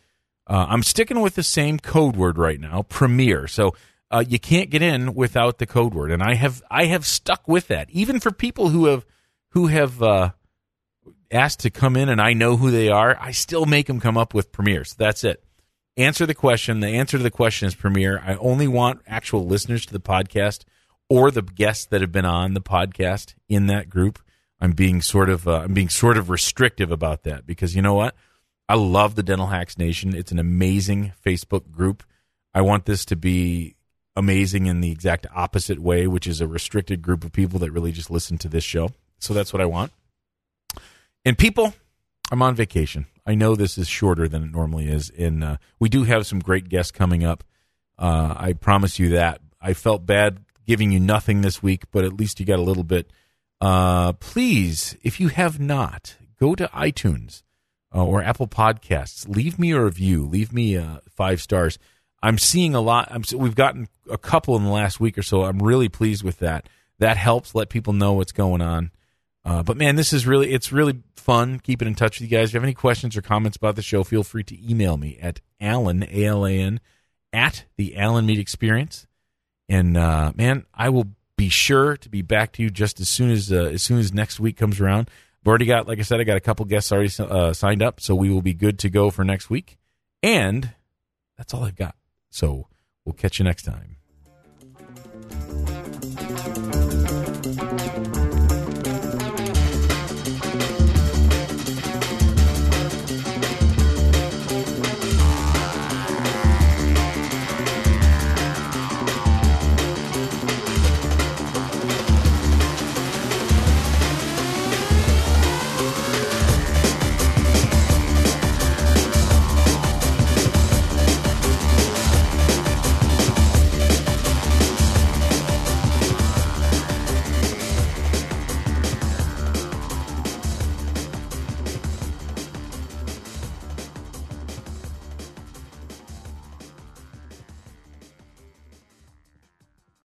Uh, 0.47 0.67
I'm 0.69 0.83
sticking 0.83 1.21
with 1.21 1.35
the 1.35 1.43
same 1.43 1.79
code 1.79 2.17
word 2.17 2.39
right 2.39 2.61
now, 2.61 2.83
Premier. 2.83 3.47
So 3.49 3.75
uh, 4.13 4.25
you 4.27 4.39
can't 4.39 4.71
get 4.71 4.83
in 4.83 5.15
without 5.15 5.59
the 5.59 5.67
code 5.67 5.95
word, 5.95 6.11
and 6.11 6.23
I 6.23 6.35
have 6.35 6.63
I 6.71 6.85
have 6.87 7.07
stuck 7.07 7.49
with 7.49 7.69
that, 7.69 7.91
even 7.91 8.21
for 8.21 8.31
people 8.31 8.69
who 8.69 8.87
have 8.87 9.05
who 9.51 9.67
have 9.67 10.03
uh, 10.03 10.31
asked 11.31 11.61
to 11.61 11.71
come 11.71 11.97
in, 11.97 12.09
and 12.09 12.21
I 12.21 12.33
know 12.33 12.57
who 12.57 12.71
they 12.71 12.89
are. 12.89 13.17
I 13.21 13.33
still 13.33 13.67
make 13.67 13.87
them 13.87 14.01
come 14.01 14.17
up 14.17 14.35
with 14.35 14.53
Premier. 14.53 14.85
So 14.85 14.97
that's 14.99 15.25
it 15.25 15.43
answer 15.97 16.27
the 16.27 16.35
question. 16.35 16.81
The 16.81 16.89
answer 16.89 17.17
to 17.17 17.23
the 17.23 17.31
question 17.31 17.69
is 17.69 17.75
Premier. 17.75 18.23
I 18.25 18.35
only 18.37 18.69
want 18.69 19.03
actual 19.07 19.47
listeners 19.47 19.87
to 19.87 19.93
the 19.93 20.01
podcast 20.01 20.65
or 21.09 21.31
the 21.31 21.43
guests 21.43 21.87
that 21.87 22.01
have 22.01 22.13
been 22.13 22.25
on 22.25 22.55
the 22.55 22.61
podcast 22.61 23.35
in 23.49 23.67
that 23.67 23.91
group. 23.91 24.19
I'm 24.61 24.73
being 24.73 25.03
sort 25.03 25.29
of 25.29 25.49
uh, 25.49 25.63
I'm 25.65 25.75
being 25.75 25.89
sort 25.89 26.17
of 26.17 26.31
restrictive 26.31 26.91
about 26.91 27.25
that 27.25 27.47
because 27.47 27.75
you 27.75 27.83
know 27.83 27.95
what? 27.95 28.15
I 28.69 28.77
love 28.77 29.17
the 29.17 29.23
Dental 29.23 29.49
Hacks 29.49 29.77
Nation. 29.77 30.15
It's 30.15 30.33
an 30.33 30.39
amazing 30.39 31.13
Facebook 31.25 31.71
group. 31.71 32.05
I 32.55 32.61
want 32.61 32.87
this 32.87 33.05
to 33.07 33.17
be 33.17 33.77
amazing 34.17 34.67
in 34.67 34.81
the 34.81 34.91
exact 34.91 35.27
opposite 35.35 35.79
way, 35.79 36.07
which 36.07 36.27
is 36.27 36.41
a 36.41 36.47
restricted 36.47 37.03
group 37.03 37.25
of 37.25 37.33
people 37.33 37.59
that 37.61 37.71
really 37.71 37.93
just 37.93 38.11
listen 38.11 38.39
to 38.39 38.49
this 38.49 38.65
show. 38.65 38.91
So 39.19 39.35
that's 39.35 39.53
what 39.53 39.63
I 39.63 39.67
want. 39.67 39.93
And 41.25 41.39
people, 41.39 41.75
I'm 42.31 42.43
on 42.43 42.55
vacation. 42.55 43.07
I 43.25 43.35
know 43.35 43.55
this 43.55 43.79
is 43.79 43.89
shorter 43.89 44.29
than 44.29 44.43
it 44.43 44.51
normally 44.51 44.89
is, 44.89 45.11
and 45.11 45.45
uh, 45.45 45.57
we 45.79 45.89
do 45.89 46.03
have 46.05 46.27
some 46.27 46.41
great 46.41 46.69
guests 46.69 46.91
coming 46.91 47.25
up. 47.25 47.45
Uh, 47.99 48.35
I 48.37 48.53
promise 48.55 48.99
you 48.99 49.11
that. 49.11 49.41
I 49.61 49.75
felt 49.75 50.05
bad 50.05 50.45
giving 50.67 50.91
you 50.91 50.99
nothing 50.99 51.41
this 51.41 51.63
week, 51.63 51.85
but 51.93 52.05
at 52.05 52.13
least 52.13 52.41
you 52.41 52.47
got 52.47 52.59
a 52.59 52.63
little 52.63 52.85
bit. 52.85 53.13
Uh, 53.61 54.13
please, 54.15 54.97
if 55.03 55.21
you 55.21 55.29
have 55.29 55.61
not, 55.61 56.17
go 56.41 56.57
to 56.57 56.67
iTunes 56.69 57.43
uh, 57.95 58.05
or 58.05 58.23
Apple 58.23 58.49
Podcasts. 58.49 59.29
Leave 59.29 59.59
me 59.59 59.71
a 59.71 59.81
review. 59.81 60.27
Leave 60.27 60.53
me 60.53 60.77
uh, 60.77 60.99
five 61.09 61.41
stars. 61.41 61.79
I'm 62.23 62.39
seeing 62.39 62.75
a 62.75 62.81
lot. 62.81 63.09
I'm, 63.11 63.25
we've 63.37 63.55
gotten 63.55 63.89
a 64.11 64.19
couple 64.19 64.57
in 64.57 64.65
the 64.65 64.71
last 64.71 65.01
week 65.01 65.19
or 65.19 65.23
so. 65.23 65.45
I'm 65.45 65.59
really 65.59 65.89
pleased 65.89 66.23
with 66.23 66.39
that. 66.39 66.69
That 66.99 67.17
helps 67.17 67.55
let 67.55 67.69
people 67.69 67.93
know 67.93 68.13
what's 68.13 68.33
going 68.33 68.63
on. 68.63 68.91
Uh, 69.45 69.63
but 69.63 69.77
man, 69.77 69.97
this 69.97 70.13
is 70.13 70.25
really 70.27 70.53
it's 70.53 70.71
really 70.71 71.03
fun 71.17 71.59
keeping 71.59 71.89
in 71.89 71.95
touch 71.95 72.21
with 72.21 72.31
you 72.31 72.37
guys. 72.37 72.49
If 72.49 72.55
you 72.55 72.59
have 72.59 72.65
any 72.65 72.75
questions 72.75 73.17
or 73.17 73.23
comments 73.23 73.57
about 73.57 73.75
the 73.75 73.83
show, 73.83 74.05
feel 74.05 74.23
free 74.23 74.45
to 74.45 74.71
email 74.71 74.97
me 74.97 75.19
at 75.21 75.41
Alan 75.61 76.05
A 76.05 76.25
L 76.27 76.47
A 76.47 76.53
N 76.53 76.81
at 77.33 77.65
the 77.77 77.97
Alan 77.97 78.27
Mead 78.27 78.39
Experience. 78.39 79.07
And 79.69 79.97
uh, 79.97 80.33
man, 80.37 80.65
I 80.73 80.91
will 80.91 81.09
be 81.37 81.49
sure 81.49 81.97
to 81.97 82.09
be 82.09 82.23
back 82.23 82.53
to 82.53 82.63
you 82.63 82.71
just 82.71 83.01
as 83.01 83.09
soon 83.09 83.31
as 83.31 83.51
uh, 83.51 83.71
as 83.73 83.83
soon 83.83 83.99
as 83.99 84.13
next 84.13 84.39
week 84.39 84.57
comes 84.57 84.81
around. 84.81 85.11
I've 85.43 85.49
already 85.49 85.67
got, 85.67 85.89
like 85.89 85.99
I 85.99 86.03
said, 86.03 86.21
I 86.21 86.25
got 86.25 86.37
a 86.37 86.41
couple 86.41 86.65
guests 86.67 86.93
already 86.93 87.13
uh, 87.19 87.53
signed 87.53 87.83
up, 87.83 88.01
so 88.01 88.15
we 88.15 88.31
will 88.31 88.43
be 88.43 88.55
good 88.55 88.79
to 88.81 88.91
go 88.91 89.11
for 89.11 89.25
next 89.25 89.51
week. 89.51 89.77
And 90.23 90.73
that's 91.37 91.53
all 91.53 91.65
I've 91.65 91.75
got. 91.75 91.97
So 92.33 92.69
we'll 93.05 93.13
catch 93.13 93.39
you 93.39 93.45
next 93.45 93.65
time. 93.65 93.99